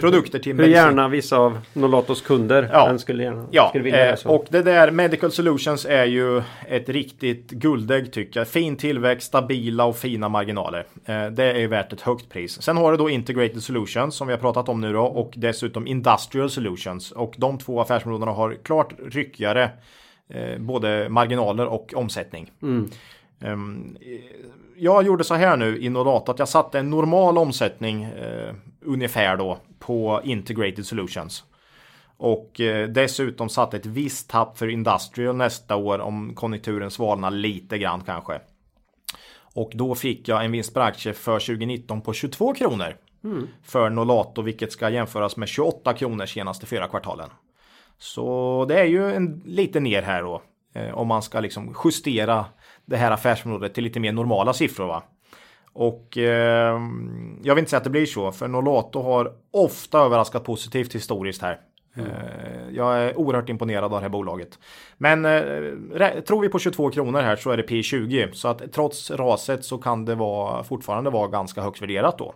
[0.00, 0.74] produkter till Hur medicin.
[0.74, 2.98] gärna vissa av Nolatos kunder Ja.
[2.98, 7.50] skulle gärna Ja, skulle vilja eh, och det där Medical Solutions är ju ett riktigt
[7.50, 8.48] guldägg tycker jag.
[8.48, 10.86] Fin tillväxt, stabila och fina marginaler.
[11.04, 12.62] Eh, det är ju värt ett högt pris.
[12.62, 15.86] Sen har du då Integrated Solutions som vi har pratat om nu då och dessutom
[15.86, 17.12] Industrial Solutions.
[17.12, 19.70] Och de två affärsområdena har klart ryckigare
[20.28, 22.50] eh, både marginaler och omsättning.
[23.42, 23.96] Ehm,
[24.76, 29.36] jag gjorde så här nu i Nolato att jag satte en normal omsättning eh, ungefär
[29.36, 31.44] då på Integrated Solutions.
[32.16, 37.78] Och eh, dessutom satte ett visst tapp för Industrial nästa år om konjunkturen svalnar lite
[37.78, 38.40] grann kanske.
[39.54, 42.96] Och då fick jag en vinst per aktie för 2019 på 22 kronor.
[43.62, 47.30] För Nolato vilket ska jämföras med 28 kronor senaste fyra kvartalen.
[47.98, 50.42] Så det är ju en lite ner här då.
[50.74, 52.44] Eh, om man ska liksom justera
[52.86, 55.02] det här affärsområdet till lite mer normala siffror va.
[55.72, 56.80] Och eh,
[57.42, 61.42] jag vill inte säga att det blir så, för Nolato har ofta överraskat positivt historiskt
[61.42, 61.60] här.
[61.96, 64.58] Eh, jag är oerhört imponerad av det här bolaget.
[64.98, 68.32] Men eh, tror vi på 22 kronor här så är det P20.
[68.32, 72.34] Så att trots raset så kan det vara, fortfarande vara ganska högt värderat då.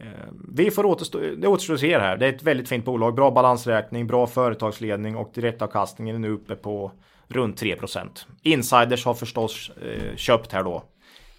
[0.00, 0.06] Eh,
[0.54, 2.16] Vi får återstå, det återstår att se här.
[2.16, 6.54] Det är ett väldigt fint bolag, bra balansräkning, bra företagsledning och direktavkastningen är nu uppe
[6.54, 6.92] på
[7.28, 10.82] runt 3% Insiders har förstås eh, köpt här då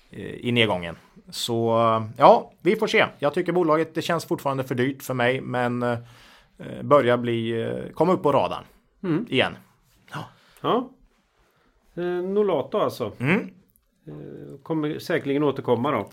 [0.09, 0.95] i nedgången.
[1.29, 3.05] Så eh, ja, vi får se.
[3.19, 5.97] Jag tycker bolaget, det känns fortfarande för dyrt för mig, men eh,
[6.81, 8.63] börjar bli, eh, komma upp på radarn
[9.29, 9.57] igen.
[10.61, 10.89] Ja.
[11.95, 13.11] Eh, Nolato alltså.
[13.19, 13.49] Mm.
[14.07, 16.09] Eh, kommer säkerligen återkomma då.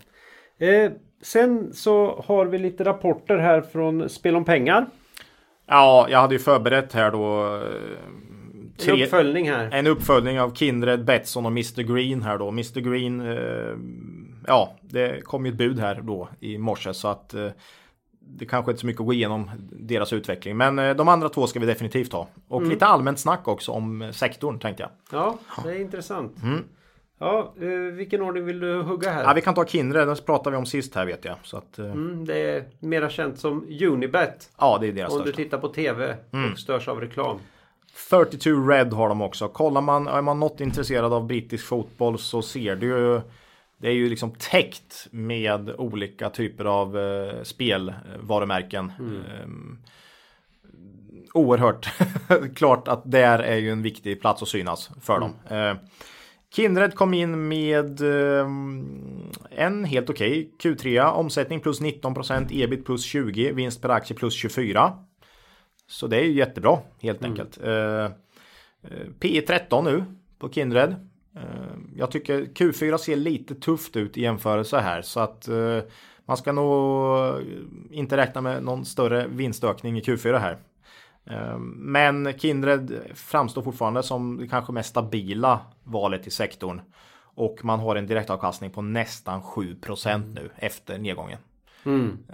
[0.65, 0.91] Eh,
[1.21, 4.85] sen så har vi lite rapporter här från Spel om pengar.
[5.65, 7.61] Ja, jag hade ju förberett här då.
[8.79, 9.69] Eh, En tre- uppföljning här.
[9.71, 12.47] En uppföljning av Kindred, Betsson och Mr Green här då.
[12.49, 13.75] Mr Green, eh,
[14.47, 17.47] ja, det kom ju ett bud här då i morse så att eh,
[18.19, 20.57] det kanske inte är så mycket att gå igenom deras utveckling.
[20.57, 22.27] Men eh, de andra två ska vi definitivt ha.
[22.47, 24.89] Och lite allmänt snack också om eh, sektorn tänkte jag.
[25.19, 26.35] Ja, det är intressant.
[27.19, 29.23] Ja, eh, vilken ordning vill du hugga här?
[29.23, 31.35] Ja, vi kan ta Kindred, den pratade vi om sist här vet jag.
[31.43, 34.49] Så att, eh, Mm, det är mera känt som Unibet.
[34.59, 35.37] ja, det är deras Om du största.
[35.43, 36.15] tittar på TV
[36.51, 37.39] och störs av reklam.
[38.09, 39.47] 32 Red har de också.
[39.47, 43.21] Kollar man, är man något intresserad av brittisk fotboll så ser du ju
[43.83, 48.91] det är ju liksom täckt med olika typer av eh, spelvarumärken.
[48.99, 49.77] Ehm,
[51.33, 51.89] oerhört
[52.55, 55.33] klart att där är ju en viktig plats att synas för dem.
[55.49, 55.75] Eh,
[56.55, 58.47] Kindred kom in med eh,
[59.49, 64.93] en helt okej Q3, omsättning plus 19%, ebit plus 20, vinst per aktie plus 24.
[65.93, 67.59] Så det är ju jättebra helt enkelt.
[67.63, 68.09] Eh, eh,
[69.19, 70.03] P 13 nu
[70.39, 70.95] på Kindred.
[71.35, 71.41] Eh,
[71.95, 75.49] jag tycker Q4 ser lite tufft ut i jämförelse här så att
[76.25, 77.41] man ska nog
[77.91, 80.57] inte räkna med någon större vinstökning i Q4 här.
[81.75, 86.81] Men Kindred framstår fortfarande som det kanske mest stabila valet i sektorn.
[87.35, 91.39] Och man har en direktavkastning på nästan 7% nu efter nedgången.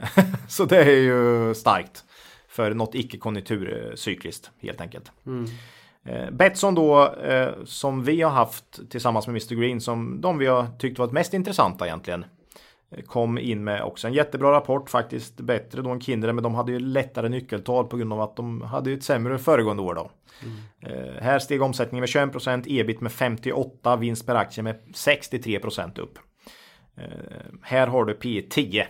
[0.47, 2.05] Så det är ju starkt
[2.59, 5.11] för något icke konjunkturcykliskt helt enkelt.
[6.05, 10.45] Eh, Betsson då eh, som vi har haft tillsammans med Mr Green som de vi
[10.45, 12.25] har tyckt varit mest intressanta egentligen.
[12.91, 16.55] eh, Kom in med också en jättebra rapport faktiskt bättre då än Kindred men de
[16.55, 19.95] hade ju lättare nyckeltal på grund av att de hade ju ett sämre föregående år
[19.95, 20.11] då.
[20.81, 26.19] Eh, här steg omsättningen med 21% ebit med 58 vinst per aktie med 63% upp.
[27.61, 28.87] Här har du P 10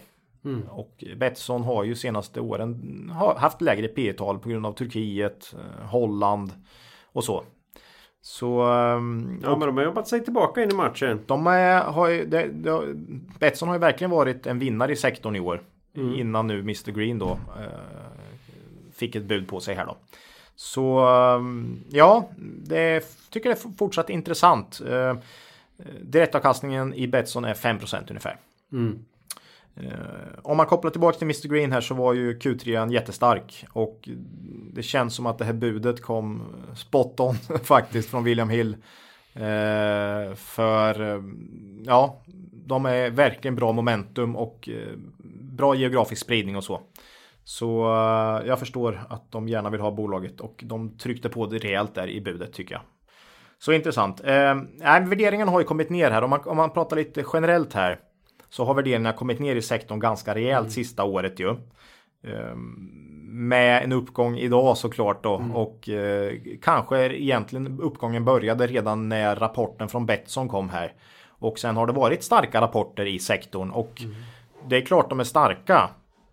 [0.70, 5.54] och Betsson har ju senaste åren ha- haft lägre P tal på grund av Turkiet,
[5.54, 6.52] eh, Holland
[7.12, 7.44] och så.
[8.22, 11.20] Så ehm, Ja, men de har jobbat sig tillbaka in i matchen.
[11.26, 12.82] de är, har ju, det, det,
[13.40, 15.62] Betsson har ju verkligen varit en vinnare i sektorn i år.
[16.16, 18.12] Innan nu Mr Green då eh,
[18.94, 19.98] fick ett bud på sig här då.
[20.56, 22.30] Så ehm, ja,
[22.66, 24.82] det tycker jag är fortsatt intressant.
[24.90, 25.16] Eh,
[26.02, 28.38] direktavkastningen i Betsson är 5% ungefär.
[28.74, 28.78] Eh,
[29.80, 34.10] Eh, om man kopplar tillbaka till Mr Green här så var ju Q3 jättestark och
[34.74, 36.44] det känns som att det här budet kom
[36.76, 38.78] spot on faktiskt från William Hill.
[39.34, 41.22] Eh, för eh,
[41.84, 42.22] ja,
[42.52, 44.70] de är verkligen bra momentum och
[45.42, 46.82] bra geografisk spridning och så.
[47.44, 47.82] Så
[48.46, 52.08] jag förstår att de gärna vill ha bolaget och de tryckte på det rejält där
[52.08, 52.82] i budet tycker jag.
[53.60, 54.22] Så intressant.
[54.24, 56.22] Eh, nej, värderingen har ju kommit ner här.
[56.22, 58.00] Om man, om man pratar lite generellt här
[58.50, 61.50] så har värderingarna kommit ner i sektorn ganska rejält sista året ju.
[62.24, 62.96] Ehm,
[63.32, 69.90] Med en uppgång idag såklart då och eh, kanske egentligen uppgången började redan när rapporten
[69.90, 70.94] från Betsson kom här.
[71.28, 74.02] Och sen har det varit starka rapporter i sektorn och
[74.68, 75.90] det är klart de är starka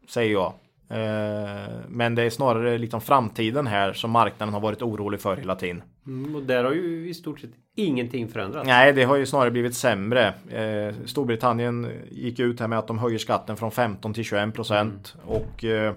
[0.08, 0.52] säger jag.
[0.88, 5.54] Eh, men det är snarare liksom framtiden här som marknaden har varit orolig för hela
[5.54, 5.82] tiden.
[6.06, 8.66] Mm, och där har ju i stort sett ingenting förändrats.
[8.66, 10.34] Nej, det har ju snarare blivit sämre.
[10.50, 15.14] Eh, Storbritannien gick ut här med att de höjer skatten från 15 till 21 procent.
[15.24, 15.36] Mm.
[15.36, 15.94] Och eh,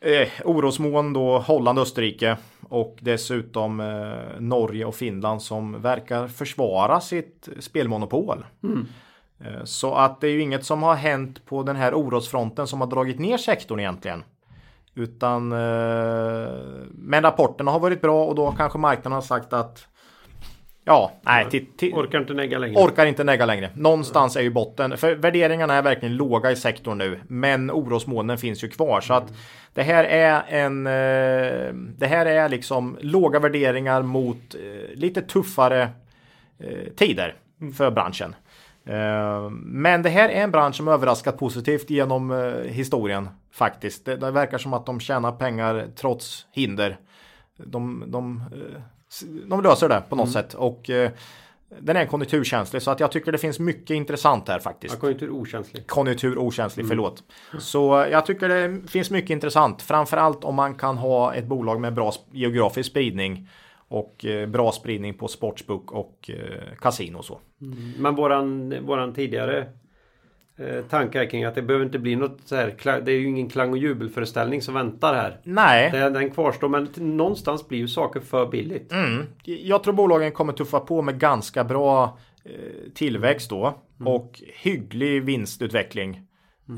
[0.00, 2.36] eh, orosmoln då Holland, Österrike
[2.68, 8.44] och dessutom eh, Norge och Finland som verkar försvara sitt spelmonopol.
[8.62, 8.86] Mm.
[9.44, 12.80] Eh, så att det är ju inget som har hänt på den här orosfronten som
[12.80, 14.24] har dragit ner sektorn egentligen.
[14.94, 15.58] Utan eh,
[16.90, 19.86] men rapporterna har varit bra och då kanske marknaden har sagt att
[20.84, 21.46] Ja, nej.
[21.92, 22.82] orkar inte negga längre.
[22.82, 23.70] Orkar inte negga längre.
[23.74, 24.96] Någonstans är ju botten.
[24.96, 27.20] För värderingarna är verkligen låga i sektorn nu.
[27.28, 29.00] Men orosmolnen finns ju kvar.
[29.00, 29.32] Så att
[29.74, 30.86] det här är en...
[30.86, 34.54] Eh, det här är liksom låga värderingar mot
[34.94, 35.88] lite tuffare
[36.96, 37.34] tider
[37.76, 38.34] för branschen.
[38.84, 44.04] Eh, men det här är en bransch som överraskat positivt genom eh, historien faktiskt.
[44.04, 46.98] Det, det verkar som att de tjänar pengar trots hinder.
[47.56, 48.80] De, de, eh,
[49.46, 50.32] de löser det på något mm.
[50.32, 50.90] sätt och
[51.80, 54.94] den är konjunkturkänslig så att jag tycker det finns mycket intressant här faktiskt.
[54.94, 55.86] Ja, konjunkturokänslig.
[55.86, 56.88] Konjunkturokänslig, mm.
[56.88, 57.22] förlåt.
[57.58, 59.82] Så jag tycker det finns mycket intressant.
[59.82, 63.48] Framförallt om man kan ha ett bolag med bra geografisk spridning
[63.92, 67.40] och eh, bra spridning på sportsbook och eh, kasino och så.
[67.60, 67.92] Mm.
[67.98, 69.66] Men våran, våran tidigare
[70.58, 73.00] eh, tankar kring att det behöver inte bli något så här.
[73.00, 75.40] Det är ju ingen klang och jubelföreställning som väntar här.
[75.42, 75.90] Nej.
[75.90, 78.92] Det, den kvarstår men någonstans blir ju saker för billigt.
[78.92, 79.26] Mm.
[79.44, 82.18] Jag tror bolagen kommer tuffa på med ganska bra
[82.94, 83.74] tillväxt då.
[84.00, 84.12] Mm.
[84.12, 86.26] Och hygglig vinstutveckling.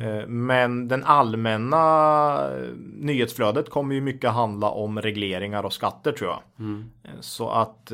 [0.01, 0.19] Mm.
[0.19, 2.51] Eh, men den allmänna
[2.95, 6.41] nyhetsflödet kommer ju mycket handla om regleringar och skatter tror jag.
[6.59, 6.85] Mm.
[7.05, 7.93] Eh, så att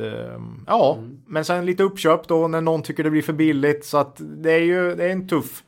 [0.67, 1.21] ja, mm.
[1.27, 3.85] men sen lite uppköp då när någon tycker det blir för billigt.
[3.85, 5.65] Så att det är ju det är en tuff,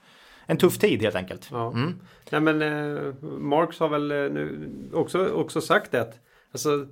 [0.47, 1.49] en tuff tid helt enkelt.
[1.51, 1.73] Ja.
[1.73, 1.95] Mm.
[2.31, 6.13] Nej men eh, Marx har väl nu också, också sagt det.
[6.53, 6.87] Alltså,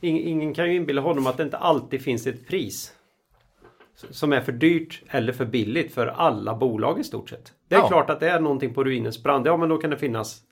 [0.00, 2.92] ingen kan ju inbilla honom att det inte alltid finns ett pris
[4.10, 7.52] som är för dyrt eller för billigt för alla bolag i stort sett.
[7.68, 7.88] Det är ja.
[7.88, 9.46] klart att det är någonting på ruinens brand.
[9.46, 10.42] Ja men då kan det finnas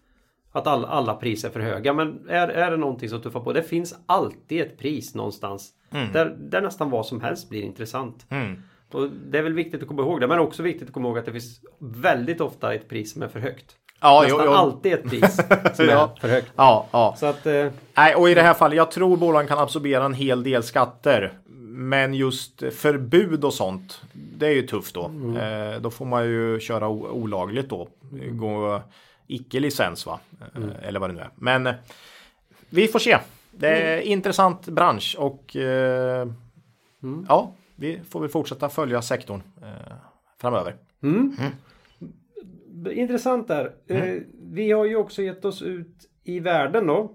[0.52, 1.92] att all, alla priser är för höga.
[1.92, 3.52] Men är, är det någonting som tuffar på?
[3.52, 5.70] Det finns alltid ett pris någonstans.
[5.90, 6.12] Mm.
[6.12, 8.26] Där, där nästan vad som helst blir intressant.
[8.28, 8.62] Mm.
[8.92, 10.26] Och det är väl viktigt att komma ihåg det.
[10.26, 13.28] Men också viktigt att komma ihåg att det finns väldigt ofta ett pris som är
[13.28, 13.76] för högt.
[14.00, 14.52] Ja, Nästan jo, jo.
[14.52, 15.36] alltid ett pris
[15.74, 16.12] som ja.
[16.16, 16.52] är för högt.
[16.56, 17.14] Ja, ja.
[17.18, 17.66] Så att, eh...
[17.96, 21.32] Nej, och i det här fallet, jag tror bolagen kan absorbera en hel del skatter.
[21.76, 25.04] Men just förbud och sånt, det är ju tufft då.
[25.06, 25.36] Mm.
[25.36, 27.88] Eh, då får man ju köra olagligt då.
[28.30, 28.82] Gå
[29.26, 30.20] icke licens va?
[30.40, 30.70] Eh, mm.
[30.82, 31.30] Eller vad det nu är.
[31.34, 31.74] Men eh,
[32.68, 33.18] vi får se.
[33.50, 34.08] Det är mm.
[34.08, 37.26] intressant bransch och mm.
[37.28, 39.42] ja, vi får väl fortsätta följa sektorn
[40.40, 40.76] framöver.
[41.02, 41.36] Mm.
[41.38, 42.98] Mm.
[42.98, 43.72] Intressant där.
[44.52, 47.12] Vi har ju också gett oss ut i världen då.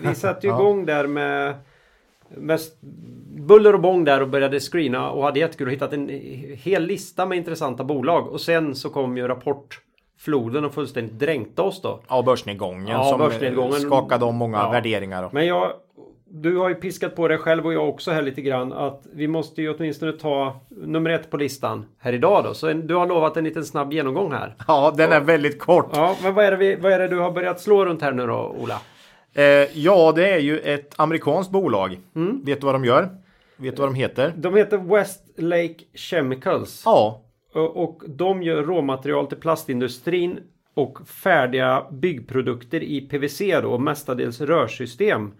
[0.00, 1.54] vi satte ju igång där med
[2.28, 2.80] mest
[3.36, 6.08] buller och bång där och började screena och hade jättekul och hittat en
[6.54, 8.28] hel lista med intressanta bolag.
[8.28, 12.00] Och sen så kom ju rapportfloden och fullständigt dränkte oss då.
[12.08, 13.80] Ja, börsnedgången ja, som börsnedgången.
[13.80, 14.70] skakade om många ja.
[14.70, 15.30] värderingar.
[15.32, 15.72] Men jag,
[16.28, 19.28] du har ju piskat på dig själv och jag också här lite grann att vi
[19.28, 22.54] måste ju åtminstone ta nummer ett på listan här idag då.
[22.54, 24.56] Så du har lovat en liten snabb genomgång här.
[24.68, 25.90] Ja, den är väldigt kort.
[25.92, 28.12] Ja, men vad är det, vi, vad är det du har börjat slå runt här
[28.12, 28.80] nu då, Ola?
[29.34, 29.44] Eh,
[29.78, 31.98] ja, det är ju ett amerikanskt bolag.
[32.16, 32.44] Mm.
[32.44, 33.08] Vet du vad de gör?
[33.56, 34.32] Vet du vad de heter?
[34.36, 36.82] De heter Westlake Chemicals.
[36.84, 37.20] Ja.
[37.54, 40.38] Och de gör råmaterial till plastindustrin
[40.74, 45.32] och färdiga byggprodukter i PVC då, mestadels rörsystem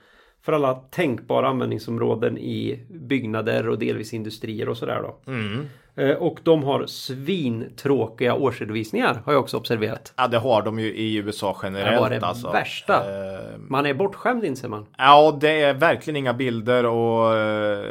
[0.42, 5.32] för alla tänkbara användningsområden i byggnader och delvis industrier och sådär då.
[5.32, 5.66] Mm.
[5.96, 10.12] Eh, och de har svintråkiga årsredovisningar har jag också observerat.
[10.16, 11.94] Ja det har de ju i USA generellt.
[11.94, 12.50] Det var det alltså.
[12.50, 13.00] värsta.
[13.00, 14.86] Uh, man är bortskämd inser man.
[14.98, 17.84] Ja det är verkligen inga bilder och uh,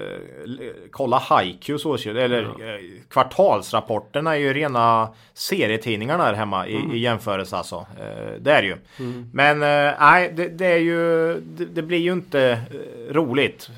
[0.91, 2.65] kolla Haiku så eller ja.
[2.65, 2.79] uh,
[3.09, 6.91] kvartalsrapporterna är ju rena serietidningarna här hemma i, mm.
[6.91, 7.75] i jämförelse alltså.
[7.75, 8.77] Uh, det är det ju.
[8.99, 9.29] Mm.
[9.33, 9.59] Men
[9.99, 12.61] nej det, det, är ju det, det, blir ju inte
[13.09, 13.69] roligt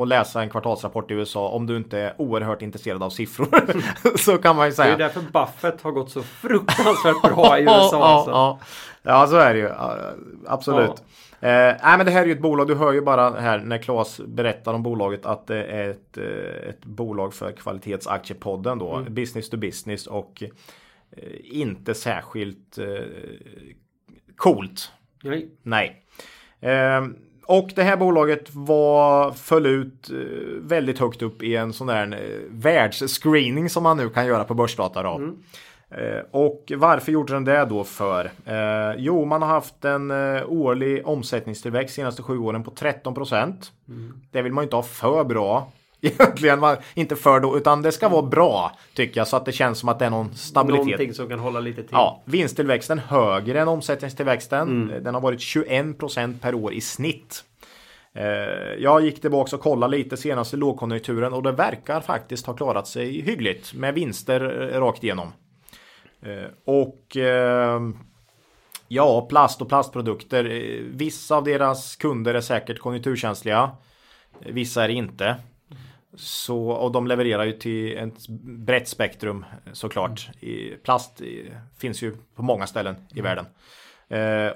[0.00, 3.48] att läsa en kvartalsrapport i USA om du inte är oerhört intresserad av siffror.
[4.16, 4.96] så kan man ju säga.
[4.96, 7.90] Det är därför Buffett har gått så fruktansvärt bra i USA.
[7.92, 8.30] ja, alltså.
[8.30, 8.58] ja,
[9.02, 9.70] ja, så är det ju.
[10.46, 10.90] Absolut.
[10.96, 11.04] Ja.
[11.42, 13.78] Eh, nej men det här är ju ett bolag, du hör ju bara här när
[13.78, 18.94] Claes berättar om bolaget att det är ett, eh, ett bolag för kvalitetsaktiepodden då.
[18.94, 19.14] Mm.
[19.14, 22.86] Business to business och eh, inte särskilt eh,
[24.36, 24.92] coolt.
[25.22, 25.50] Nej.
[25.62, 26.04] Nej.
[26.60, 27.06] Eh,
[27.50, 30.16] och det här bolaget var, föll ut eh,
[30.60, 34.54] väldigt högt upp i en sån där eh, världsscreening som man nu kan göra på
[34.54, 35.14] börsdata då.
[35.14, 35.36] Mm.
[35.90, 38.30] Eh, och varför gjorde den det då för?
[38.96, 40.10] Jo, man har haft en
[40.46, 43.72] årlig omsättningstillväxt senaste sju åren på 13 procent.
[43.88, 44.20] Mm.
[44.30, 45.72] Det vill man ju inte ha för bra.
[46.18, 49.78] Egentligen, inte för då, utan det ska vara bra tycker jag så att det känns
[49.78, 50.86] som att det är någon stabilitet.
[50.86, 51.90] Någonting som kan hålla lite till.
[51.92, 54.68] Ja, vinsttillväxten högre än omsättningstillväxten.
[54.68, 55.04] Mm.
[55.04, 57.44] Den har varit 21 procent per år i snitt.
[58.78, 63.20] Jag gick tillbaka och kollade lite senaste lågkonjunkturen och det verkar faktiskt ha klarat sig
[63.20, 64.40] hyggligt med vinster
[64.80, 65.32] rakt igenom.
[66.22, 67.98] Eh, och ehm,
[68.88, 70.44] ja, plast och plastprodukter.
[70.44, 73.70] Eh, vissa av deras kunder är säkert konjunkturkänsliga.
[74.40, 75.36] Eh, vissa är inte.
[76.14, 80.30] Så, och de levererar ju till ett brett spektrum såklart.
[80.40, 81.22] I plast
[81.78, 83.46] finns ju på många ställen i världen.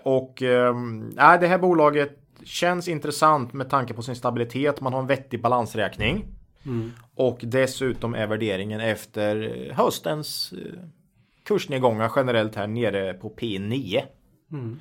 [0.03, 4.81] och äh, det här bolaget känns intressant med tanke på sin stabilitet.
[4.81, 6.25] Man har en vettig balansräkning.
[6.67, 6.93] Mm.
[7.15, 10.55] Och dessutom är värderingen efter höstens
[11.45, 14.03] kursnedgångar generellt här nere på P9.
[14.53, 14.81] Mm.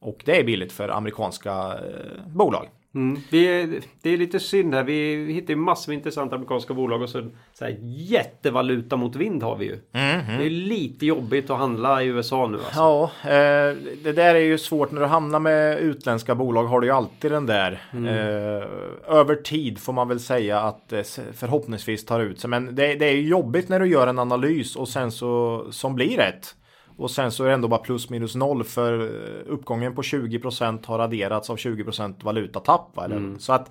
[0.00, 2.68] Och det är billigt för amerikanska eh, bolag.
[2.98, 3.20] Mm.
[3.30, 4.82] Vi, det är lite synd här.
[4.82, 9.42] Vi hittar ju massor med intressanta amerikanska bolag och så, så här, jättevaluta mot vind
[9.42, 9.78] har vi ju.
[9.92, 10.38] Mm -hmm.
[10.38, 12.58] Det är lite jobbigt att handla i USA nu.
[12.58, 12.80] Alltså.
[12.80, 16.86] Ja, eh, det där är ju svårt när du hamnar med utländska bolag har du
[16.86, 17.82] ju alltid den där.
[17.92, 18.04] Mm.
[18.06, 18.68] Eh,
[19.06, 22.50] över tid får man väl säga att det förhoppningsvis tar ut sig.
[22.50, 25.94] Men det, det är ju jobbigt när du gör en analys och sen så som
[25.94, 26.54] blir rätt.
[26.98, 30.86] Och sen så är det ändå bara plus minus noll för eh, uppgången på 20%
[30.86, 32.98] har adderats av 20% valutatapp.
[32.98, 33.38] Mm.
[33.38, 33.70] Så att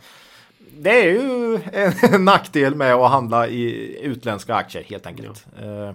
[0.78, 1.59] det är ju
[2.13, 5.45] en nackdel med att handla i utländska aktier helt enkelt.
[5.61, 5.88] Ja.
[5.88, 5.91] Eh,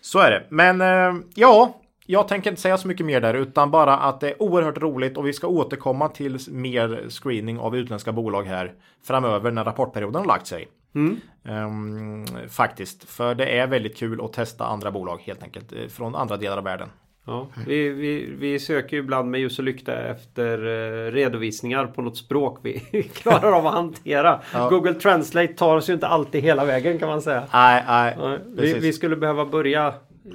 [0.00, 0.46] så är det.
[0.48, 4.30] Men eh, ja, jag tänker inte säga så mycket mer där utan bara att det
[4.30, 8.72] är oerhört roligt och vi ska återkomma till mer screening av utländska bolag här
[9.04, 10.68] framöver när rapportperioden har lagt sig.
[10.96, 11.20] Mm.
[11.42, 16.14] Um, faktiskt, för det är väldigt kul att testa andra bolag helt enkelt eh, från
[16.14, 16.88] andra delar av världen.
[17.26, 22.02] Ja, vi, vi, vi söker ju ibland med ljus och lykta efter uh, redovisningar på
[22.02, 22.80] något språk vi
[23.14, 24.40] klarar av att hantera.
[24.52, 24.68] Ja.
[24.68, 27.42] Google Translate tar oss ju inte alltid hela vägen kan man säga.
[27.52, 28.38] Nej, nej.
[28.56, 29.94] vi, vi, skulle behöva börja.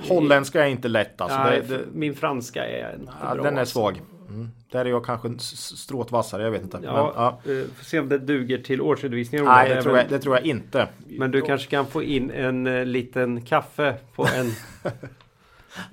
[0.09, 1.37] Holländska är inte lätt alltså.
[1.37, 1.83] Nej, det, det...
[1.93, 3.43] Min franska är inte ja, bra.
[3.43, 3.79] Den är alltså.
[3.79, 4.01] svag.
[4.33, 4.49] Mm.
[4.71, 6.79] Där är jag kanske stråt vassare, jag vet inte.
[6.83, 7.53] Ja, men, ja.
[7.53, 9.45] Uh, får se om det duger till årsredovisningen.
[9.45, 10.87] Nej, det, tror jag, det tror jag inte.
[11.07, 14.51] Men du kanske kan få in en uh, liten kaffe på en...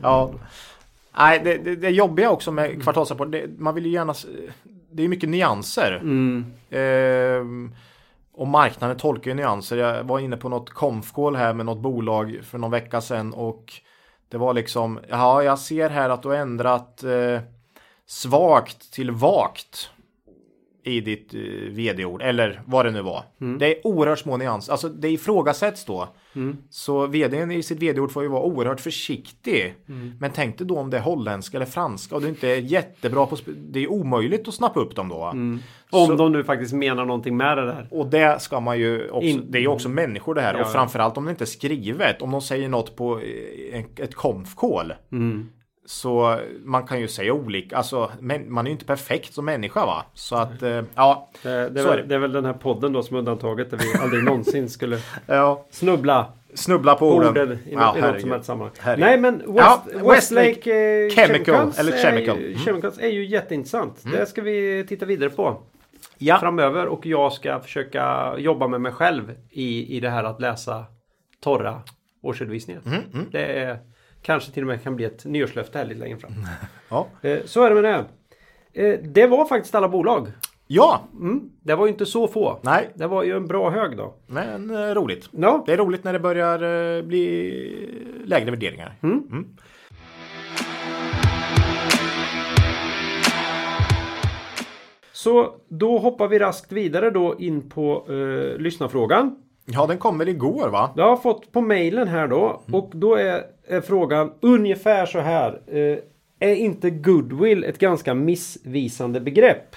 [0.03, 0.31] ja.
[1.19, 4.15] Nej, det, det, det jobbiga också med kvartalsrapport, det, man vill ju gärna...
[4.91, 5.99] Det är mycket nyanser.
[6.03, 6.45] Mm.
[6.73, 7.71] Uh,
[8.33, 9.77] och marknaden tolkar ju nyanser.
[9.77, 13.73] Jag var inne på något konfkål här med något bolag för någon vecka sedan och
[14.29, 17.41] det var liksom, ja, jag ser här att du har ändrat eh,
[18.09, 19.91] svagt till vagt
[20.83, 21.41] i ditt eh,
[21.71, 23.25] vd-ord eller vad det nu var.
[23.41, 23.59] Mm.
[23.59, 24.73] Det är oerhört små nyanser.
[24.73, 26.09] Alltså det ifrågasätts då.
[26.35, 26.57] Mm.
[26.71, 29.75] Så vdn i sitt vd-ord får ju vara oerhört försiktig.
[29.89, 30.13] Mm.
[30.21, 33.27] Men tänk dig då om det är holländska eller franska och du inte är jättebra
[33.27, 35.25] på Det är omöjligt att snappa upp dem då.
[35.25, 35.59] Mm.
[35.91, 37.89] Om Så, de nu faktiskt menar någonting med det där.
[37.91, 39.29] Och det ska man ju också.
[39.29, 41.47] In, det är ju också människor det här ja, och framförallt om det inte är
[41.47, 42.23] skrivet.
[42.23, 44.93] Om de säger något på eh, ett konf-call.
[45.89, 49.87] Så man kan ju säga olika, alltså men, man är ju inte perfekt som människa
[49.87, 50.05] va.
[50.15, 51.29] Så att eh, ja.
[51.43, 52.15] Det, det, är väl, det.
[52.15, 55.67] är väl, den här podden då som är undantaget där vi aldrig någonsin skulle ja.
[55.71, 56.27] snubbla.
[56.55, 57.29] Snubbla på orden.
[57.29, 59.01] orden i, ja, i något som helst sammanhang.
[59.01, 62.39] Nej men West, ja, Westlake, eh, Chemical, Chemicals, eller Chemical.
[62.39, 62.59] Är, mm.
[62.59, 64.05] Chemicals är ju jätteintressant.
[64.05, 64.19] Mm.
[64.19, 65.63] Det ska vi titta vidare på.
[66.19, 66.39] Ja.
[66.39, 70.85] Framöver och jag ska försöka jobba med mig själv i, i det här att läsa
[71.41, 71.81] torra
[72.23, 72.81] årsredovisningar.
[72.87, 73.27] Mm, mm.
[73.31, 73.79] Det är
[74.23, 76.33] Kanske till och med kan bli ett nyårslöfte här lite längre fram.
[76.89, 77.07] Ja.
[77.23, 78.05] Eh, så är det med det.
[78.83, 80.33] Eh, det var faktiskt alla bolag.
[80.67, 81.01] Ja!
[81.13, 82.59] Mm, det var ju inte så få.
[82.63, 82.89] Nej.
[82.95, 84.15] Det var ju en bra hög då.
[84.27, 85.29] Men eh, roligt.
[85.31, 85.63] Ja.
[85.67, 88.95] Det är roligt när det börjar bli lägre värderingar.
[89.03, 89.23] Mm.
[89.31, 89.57] Mm.
[95.13, 99.37] Så då hoppar vi raskt vidare då in på eh, lyssnarfrågan.
[99.65, 100.91] Ja, den kom väl igår va?
[100.97, 102.63] Jag har fått på mejlen här då.
[102.69, 102.81] Mm.
[102.81, 105.61] Och då är, är, frågan ungefär så här.
[105.67, 105.99] Eh,
[106.41, 109.77] är inte goodwill ett ganska missvisande begrepp?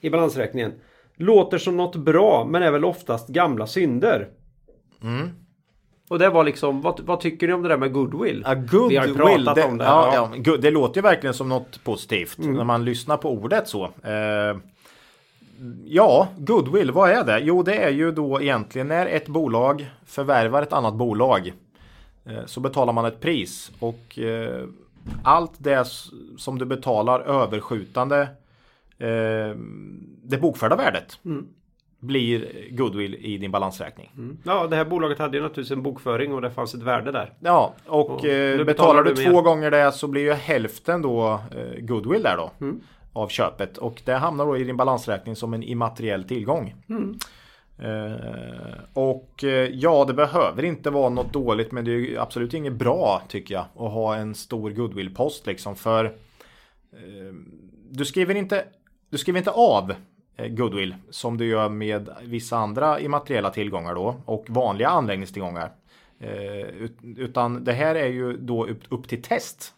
[0.00, 0.72] I balansräkningen.
[1.16, 4.28] Låter som något bra men är väl oftast gamla synder.
[5.02, 5.30] Mm.
[6.08, 8.42] Och det var liksom, vad, vad, tycker ni om det där med goodwill?
[8.46, 9.84] Ja, goodwill Vi har ju pratat det, om det.
[9.84, 10.30] Ja, ja.
[10.44, 12.54] ja, det låter ju verkligen som något positivt mm.
[12.54, 13.84] när man lyssnar på ordet så.
[13.84, 14.56] Eh,
[15.84, 17.40] Ja, goodwill, vad är det?
[17.42, 21.52] Jo, det är ju då egentligen när ett bolag förvärvar ett annat bolag
[22.46, 24.64] så betalar man ett pris och eh,
[25.22, 25.86] allt det
[26.38, 28.20] som du betalar överskjutande
[28.98, 29.56] eh,
[30.22, 31.18] det bokförda värdet.
[31.24, 31.46] Mm.
[31.98, 34.10] blir goodwill i din balansräkning.
[34.16, 34.38] Mm.
[34.44, 37.32] Ja, det här bolaget hade ju naturligtvis en bokföring och det fanns ett värde där.
[37.40, 41.02] Ja, och, Och eh, betalar betalar du du två gånger det så blir ju hälften
[41.02, 42.50] då eh, goodwill där då.
[42.60, 42.80] Mm.
[43.12, 46.74] Av köpet och det hamnar då i din balansräkning som en immateriell tillgång.
[47.78, 48.12] Mm.
[48.12, 52.72] Eh, och eh, ja, det behöver inte vara något dåligt men det är absolut inget
[52.72, 57.34] bra tycker jag att ha en stor goodwill-post liksom för eh,
[57.90, 58.64] du skriver inte
[59.10, 59.94] du skriver inte av
[60.48, 65.72] goodwill som du gör med vissa andra immateriella tillgångar då och vanliga anläggningstillgångar.
[66.20, 69.72] Eh, ut- utan det här är ju då upp, upp till test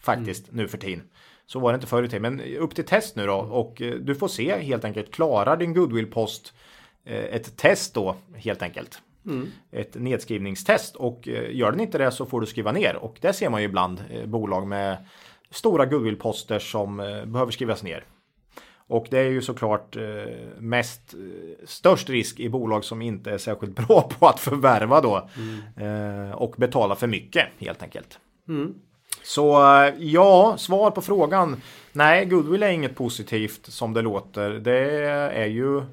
[0.00, 1.02] faktiskt nu för tiden.
[1.46, 4.14] Så var det inte förr i tiden, men upp till test nu då och du
[4.14, 6.54] får se helt enkelt klarar din goodwill-post
[7.14, 9.02] ett test då helt enkelt.
[9.70, 13.32] Ett nedskrivningstest och eh, gör den inte det så får du skriva ner och det
[13.32, 14.96] ser man ju ibland eh, bolag med
[15.50, 18.04] stora goodwill-poster som eh, behöver skrivas ner.
[18.86, 20.02] Och det är ju såklart eh,
[20.58, 25.28] mest eh, störst risk i bolag som inte är särskilt bra på att förvärva då
[25.84, 28.18] eh, och betala för mycket helt enkelt.
[29.22, 31.62] Så eh, ja, svar på frågan.
[31.92, 34.50] Nej, goodwill är inget positivt som det låter.
[34.50, 34.78] Det
[35.34, 35.84] är ju eh,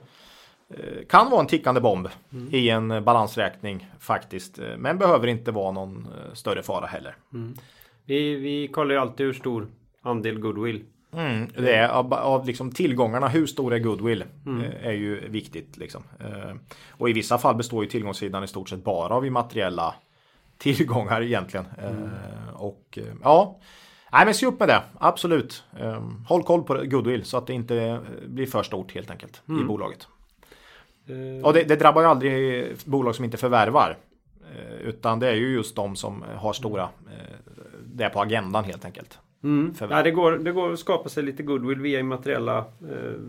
[1.10, 2.08] kan vara en tickande bomb
[2.52, 4.60] i en balansräkning faktiskt.
[4.60, 7.16] Eh, Men behöver inte vara någon eh, större fara heller.
[8.06, 9.68] Vi, vi kollar ju alltid hur stor
[10.02, 10.84] andel goodwill.
[11.14, 14.24] Mm, det är av, av liksom tillgångarna, hur stor är goodwill?
[14.48, 15.78] Eh, är ju viktigt.
[15.78, 16.04] Liksom.
[16.20, 16.56] Eh,
[16.92, 19.96] och i vissa fall består ju tillgångssidan i stort sett bara av immateriella
[20.58, 21.66] tillgångar egentligen.
[21.84, 23.60] Eh, och eh, ja,
[24.12, 25.64] Nej men se upp med det, absolut.
[25.80, 27.98] Eh, håll koll på goodwill så att det inte eh,
[28.28, 30.08] blir för stort helt enkelt i bolaget.
[31.08, 33.98] Eh, Och det, det drabbar ju aldrig bolag som inte förvärvar.
[34.56, 37.36] Eh, utan det är ju just de som har stora, eh,
[37.94, 39.20] det är på agendan helt enkelt.
[39.44, 39.74] Mm.
[39.90, 42.58] Ja, det, går, det går att skapa sig lite goodwill via immateriella,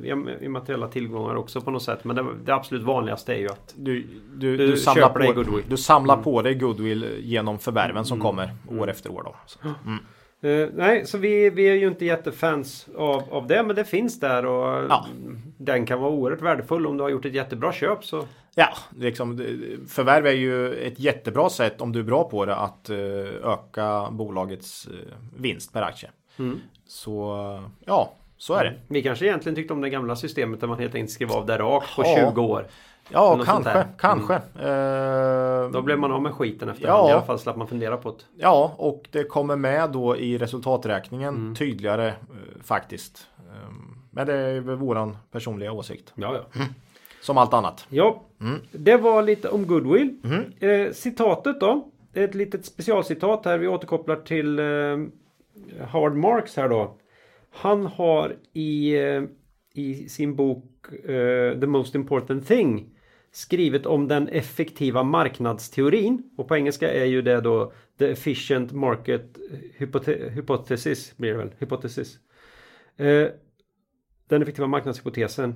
[0.03, 2.05] eh, immateriella tillgångar också på något sätt.
[2.05, 5.29] Men det, det absolut vanligaste är ju att Du, du, Du du, samlar, köper dig
[5.29, 5.65] på, goodwill.
[5.69, 9.23] du samlar på dig goodwill genom förvärven som kommer år efter år.
[9.25, 9.69] Då.
[10.47, 10.63] Mm.
[10.63, 14.21] Eh, nej, så vi, vi är ju inte jättefans av, av det, men det finns
[14.21, 15.07] där och Ja.
[15.59, 18.05] den kan vara oerhört värdefull om du har gjort ett jättebra köp.
[18.05, 18.25] Så
[18.59, 19.39] Ja, liksom,
[19.89, 22.97] förvärv är ju ett jättebra sätt om du är bra på det att eh,
[23.45, 24.93] öka bolagets eh,
[25.37, 26.11] vinst per aktie.
[26.39, 26.59] Mm.
[26.87, 27.37] Så
[27.85, 28.75] ja, så är det.
[28.89, 31.59] vi kanske egentligen tyckte om det gamla systemet där man helt enkelt skrev av det
[31.59, 32.31] rakt på Ja.
[32.35, 32.67] 20 år.
[33.09, 34.35] Ja, kanske, kanske.
[34.35, 37.09] Eh, Då blev man av med skiten efter Ja.
[37.11, 38.17] I alla fall slapp man fundera på det.
[38.37, 41.55] Ja, och det kommer med då i resultaträkningen Mm.
[41.55, 42.15] tydligare eh,
[42.65, 43.27] faktiskt.
[43.39, 43.71] Eh,
[44.11, 46.13] men det är våran personliga åsikt.
[46.15, 46.61] Ja, ja.
[47.23, 47.87] Som allt annat.
[47.89, 48.61] Ja, Mm.
[48.73, 50.17] det var lite om goodwill.
[50.23, 50.45] Mhm.
[50.71, 51.89] Eh, citatet då.
[52.15, 53.59] Ett litet specialcitat här.
[53.59, 56.97] Vi återkopplar till eh, Howard Marks här då.
[57.53, 59.23] Han har i, eh,
[59.75, 60.65] i sin bok
[61.05, 62.91] eh, The Most Important Thing
[63.37, 66.23] skrivit om den effektiva marknadsteorin.
[66.37, 71.17] Och på engelska är ju det då The Efficient Market eh, Hypothesis.
[71.17, 71.51] Blir det väl?
[71.59, 72.19] Hypothesis.
[72.97, 73.27] Eh,
[74.29, 75.55] den effektiva marknadshypotesen.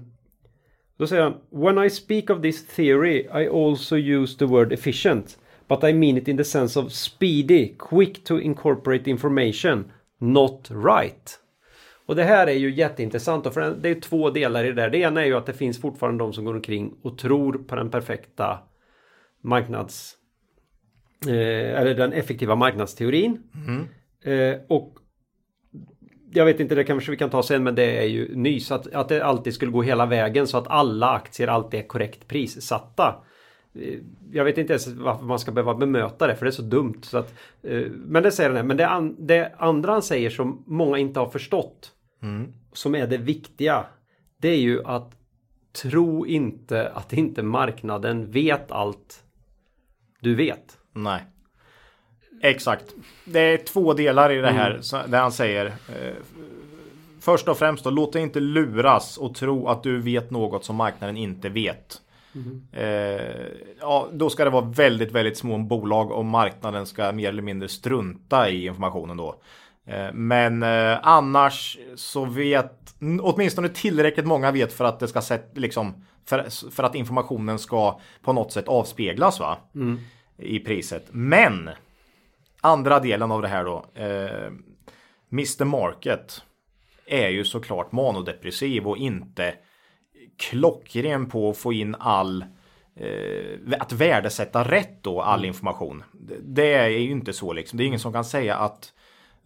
[0.97, 5.39] Då säger han When I speak of this theory I also use the word efficient.
[5.69, 11.39] But I mean it in the sense of speedy, quick to incorporate information, not right.
[12.11, 14.91] Och det här är ju jätteintressant och för det är två delar i det där.
[14.91, 17.77] Det ena är ju att det finns fortfarande de som går omkring och tror på
[17.77, 18.59] den perfekta
[19.43, 20.17] marknads...
[21.27, 23.43] Eh, eller den effektiva marknadsteorin.
[24.23, 24.95] Eh, och
[26.33, 28.95] jag vet inte, det kanske vi kan ta sen, men det är ju nys att,
[28.95, 33.25] att det alltid skulle gå hela vägen så att alla aktier alltid är korrekt prissatta.
[33.75, 33.99] Eh,
[34.33, 37.01] Jag vet inte ens varför man ska behöva bemöta det, för det är så dumt.
[37.03, 38.67] Så att, eh, men det säger han.
[38.67, 41.93] Men det, an, det andra han säger som många inte har förstått,
[42.73, 43.87] som är det viktiga,
[44.37, 45.11] det är ju att
[45.83, 49.25] tro inte att inte marknaden vet allt
[50.21, 50.79] du vet.
[50.93, 51.25] Nej.
[52.43, 52.95] Exakt.
[53.25, 55.67] Det är två delar i det här så- där han säger.
[55.67, 56.15] Eh,
[57.21, 60.77] först och främst då, låt dig inte luras och tro att du vet något som
[60.77, 62.03] marknaden inte vet.
[62.73, 63.47] Eh,
[63.81, 67.69] ja, då ska det vara väldigt, väldigt små bolag och marknaden ska mer eller mindre
[67.69, 69.43] strunta i informationen då.
[69.91, 75.51] Eh, men eh, annars så vet åtminstone tillräckligt många vet för att det ska sätt,
[75.55, 79.59] liksom, för, för att informationen ska på något sätt avspeglas va?
[80.39, 81.07] i priset.
[81.11, 81.71] Men
[82.61, 83.85] andra delen av det här då.
[83.95, 84.53] Eh,
[85.33, 86.43] Mr Market
[87.07, 89.55] är ju såklart manodepressiv och inte
[90.39, 92.45] klockren på att få in all
[92.97, 96.05] eh, att värdesätta rätt då all information.
[96.13, 97.77] Det, det är ju inte så liksom.
[97.77, 98.93] Det är ingen som kan säga att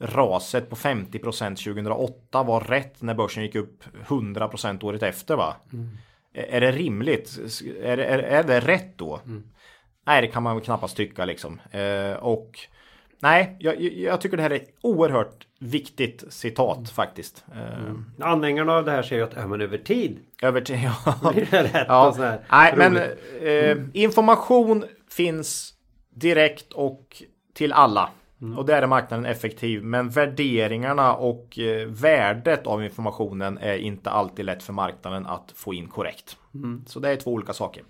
[0.00, 5.56] raset på 50% 2008 var rätt när börsen gick upp 100% året efter va?
[6.34, 7.38] Är det rimligt?
[7.82, 9.20] Är det, är, är det rätt då?
[10.06, 11.60] Nej, det kan man väl knappast tycka liksom.
[11.70, 12.58] Eh, och
[13.20, 17.44] nej, jag, jag tycker det här är oerhört viktigt citat faktiskt.
[17.54, 20.78] Eh, Anhängarna av det här säger ju att, men över tid över till,
[21.22, 21.32] ja.
[21.32, 22.14] blir det rätt Ja.
[22.18, 22.40] här.
[22.50, 23.82] Nej, men roligt.
[23.94, 25.74] eh, information finns
[26.14, 27.22] direkt och
[27.54, 28.10] till alla.
[28.44, 28.58] Mm.
[28.58, 29.84] Och där är marknaden effektiv.
[29.84, 35.74] Men värderingarna och eh, värdet av informationen är inte alltid lätt för marknanen att få
[35.74, 36.36] in korrekt.
[36.54, 36.84] Mm.
[36.86, 37.82] Så det är två olika saker.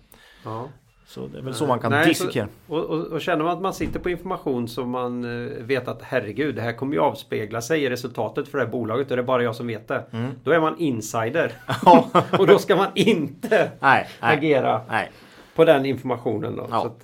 [0.43, 0.69] Ja.
[1.07, 2.47] Så det är väl så man kan Nej, dissekera.
[2.67, 5.87] så, och, och, och känner man att man sitter på information som man eh, vet
[5.87, 9.17] att herregud, det här kommer ju avspegla sig i resultatet för det här bolaget och
[9.17, 10.05] det är bara jag som vet det.
[10.11, 10.31] Mm.
[10.43, 11.51] Då är man insider.
[12.39, 15.11] och då ska man inte Nej, nej, agera nej.
[15.55, 16.55] på den informationen.
[16.55, 16.67] Då.
[16.69, 16.95] Ja.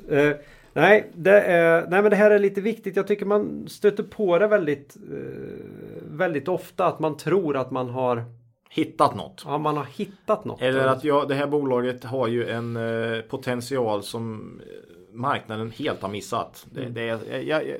[0.74, 2.96] Nej, det är, nej, men det här är lite viktigt.
[2.96, 6.86] Jag tycker man stöter på det väldigt, eh, väldigt ofta.
[6.86, 8.24] Att man tror att man har,
[8.70, 9.44] Hittat något.
[9.46, 10.62] ja, man har hittat något.
[10.62, 16.02] Eller att ja, det här bolaget har ju en eh, potential som eh, marknaden helt
[16.02, 16.66] har missat.
[16.72, 16.94] Det, Mm.
[16.94, 17.78] det är, jag, jag,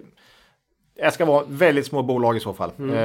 [0.96, 2.72] jag ska vara väldigt små bolag i så fall.
[2.80, 2.96] Mm.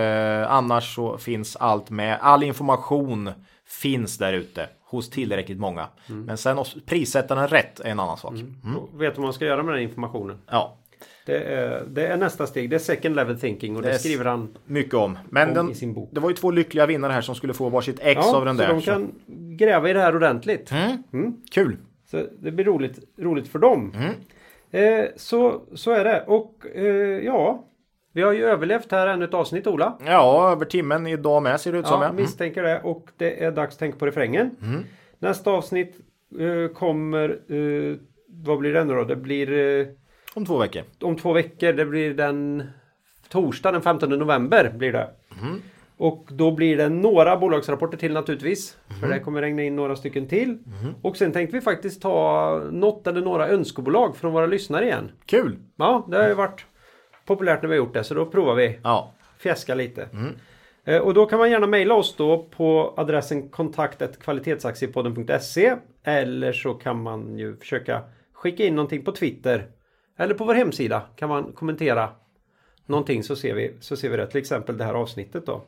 [0.42, 2.18] Eh, annars så finns allt med.
[2.20, 3.30] All information
[3.66, 5.88] finns där ute hos tillräckligt många.
[6.08, 6.24] Mm.
[6.24, 8.32] Men sen prissätta den rätt är en annan sak.
[8.34, 8.76] Mm.
[8.76, 10.38] Och vet vad man ska göra med den informationen.
[10.50, 10.76] Ja,
[11.26, 12.70] Det är, det är nästa steg.
[12.70, 15.18] Det är second level thinking och det, Det skriver han mycket om.
[15.30, 16.08] Men om den, i sin bok.
[16.12, 18.56] det var ju två lyckliga vinnare här som skulle få varsitt ex Ja, av den
[18.56, 18.68] så där.
[18.72, 19.12] de kan
[19.56, 20.70] gräva i det här ordentligt.
[20.72, 21.02] Mm.
[21.12, 21.36] Mm.
[21.50, 21.76] Kul!
[22.10, 23.92] Så det blir roligt, roligt för dem.
[23.96, 24.14] Mm.
[24.70, 26.24] Eh, så, så är det.
[26.26, 26.84] Och eh,
[27.24, 27.64] ja,
[28.16, 29.98] vi har ju överlevt här ännu ett avsnitt Ola.
[30.06, 31.94] Ja, över timmen idag med ser det ut som.
[32.00, 32.22] Ja, Ja, Mm.
[32.22, 32.80] misstänker det.
[32.84, 34.50] Och det är dags att tänka på refrängen.
[35.18, 35.96] Nästa avsnitt
[36.40, 37.96] eh, kommer, eh,
[38.28, 39.04] vad blir det nu då?
[39.04, 39.86] Det blir eh,
[40.34, 40.82] Om två veckor.
[41.02, 41.72] om två veckor.
[41.72, 42.62] Det blir den
[43.28, 45.08] torsdag den 15 november blir det.
[45.42, 45.60] Mm.
[45.98, 48.76] Och då blir det några bolagsrapporter till naturligtvis.
[48.88, 49.00] Mm.
[49.00, 50.58] För det kommer regna in några stycken till.
[51.02, 55.10] Och sen tänkte vi faktiskt ta något eller några önskebolag från våra lyssnare igen.
[55.26, 55.56] Kul!
[55.76, 56.66] Ja, det har ju varit
[57.26, 58.04] populärt när vi har gjort det.
[58.04, 58.78] Så då provar vi.
[58.82, 60.08] Ja, Fjäska lite.
[60.12, 60.34] Mm.
[60.84, 67.02] Eh, Och då kan man gärna mejla oss då på adressen kontaktet.kvalitetsaktiepodden.se Eller så kan
[67.02, 68.02] man ju försöka
[68.32, 69.66] skicka in någonting på Twitter.
[70.18, 72.08] Eller på vår hemsida kan man kommentera
[72.86, 74.26] någonting så ser vi, så ser vi det.
[74.26, 75.64] Till exempel det här avsnittet då.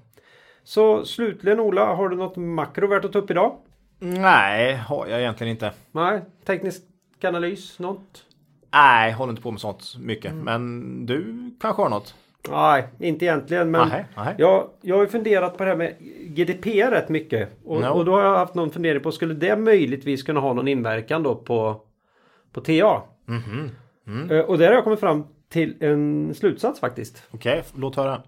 [0.65, 3.57] Så slutligen Ola, har du något makro värt att ta upp idag?
[3.99, 5.73] Nej, har jag egentligen inte.
[5.93, 6.83] Nej, teknisk
[7.23, 8.25] analys, något?
[8.73, 10.33] Nej, håller inte på med sånt mycket.
[10.33, 10.45] Mm.
[10.45, 12.14] Men du kanske har något?
[12.51, 13.71] Nej, inte egentligen.
[13.71, 14.35] Men Nej, nej.
[14.39, 17.49] Jag, jag har ju funderat på det här med GDPR rätt mycket.
[17.64, 17.87] Och, No.
[17.87, 21.23] och då har jag haft någon fundering på, skulle det möjligtvis kunna ha någon inverkan
[21.23, 21.81] då på,
[22.53, 23.03] på TA?
[23.27, 23.71] Mhm.
[24.07, 24.31] Mm.
[24.31, 27.23] Eh, Och där har jag kommit fram till en slutsats faktiskt.
[27.31, 28.23] Okej, låt höra.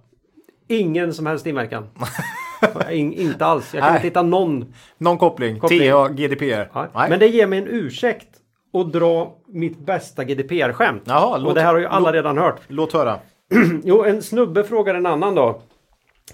[0.69, 1.87] Ingen som helst inverkan.
[2.91, 3.75] In, inte alls.
[3.75, 3.99] Jag kan Nej.
[3.99, 4.75] inte hitta någon.
[4.99, 5.59] Någon koppling?
[5.61, 5.91] Koppling.
[5.91, 6.71] TA, GDPR?
[6.95, 7.11] Nej.
[7.11, 8.29] Men det ger mig en ursäkt
[8.73, 11.03] att dra mitt bästa GDPR-skämt.
[11.07, 12.61] Jaha, och låt- det här har ju alla låt- redan hört.
[12.69, 13.19] Låt höra.
[13.85, 15.63] Jo, en snubbe frågar en annan då.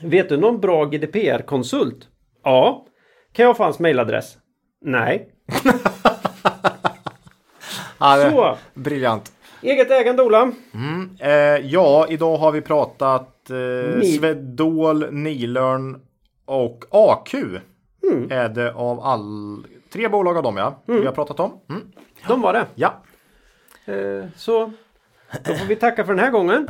[0.02, 2.08] Vet du någon bra GDPR-konsult?
[2.44, 2.86] Ja.
[3.32, 4.36] Kan jag få hans mailadress?
[4.84, 5.28] Nej.
[7.98, 8.56] Ja, Så.
[8.80, 9.32] Briljant.
[9.62, 10.52] Eget ägande Ola.
[11.20, 11.30] Eh,
[11.66, 16.00] ja, idag har vi pratat eh, Swedol, Nilörn
[16.44, 17.34] och AQ.
[17.34, 18.30] Mm.
[18.30, 19.66] Är det av all...
[19.96, 20.82] Tre bolag av dem ja.
[20.86, 21.60] Vi har pratat om.
[21.70, 21.82] Mm.
[22.28, 22.66] De var det.
[22.74, 23.02] Ja.
[23.84, 24.72] Eh, så
[25.44, 26.68] då får vi tacka för den här gången.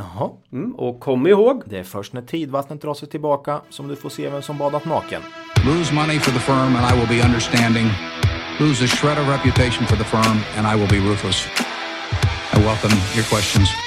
[0.51, 1.63] Mm, och kom ihåg.
[1.65, 4.85] Det är först när tidvattnet drar sig tillbaka som du får se vem som badat
[4.85, 5.21] naken.
[5.65, 7.87] Lose money for the firm and I will be understanding.
[8.59, 11.47] Lose a shred of reputation for the firm and I will be ruthless.
[12.53, 13.86] I welcome your questions.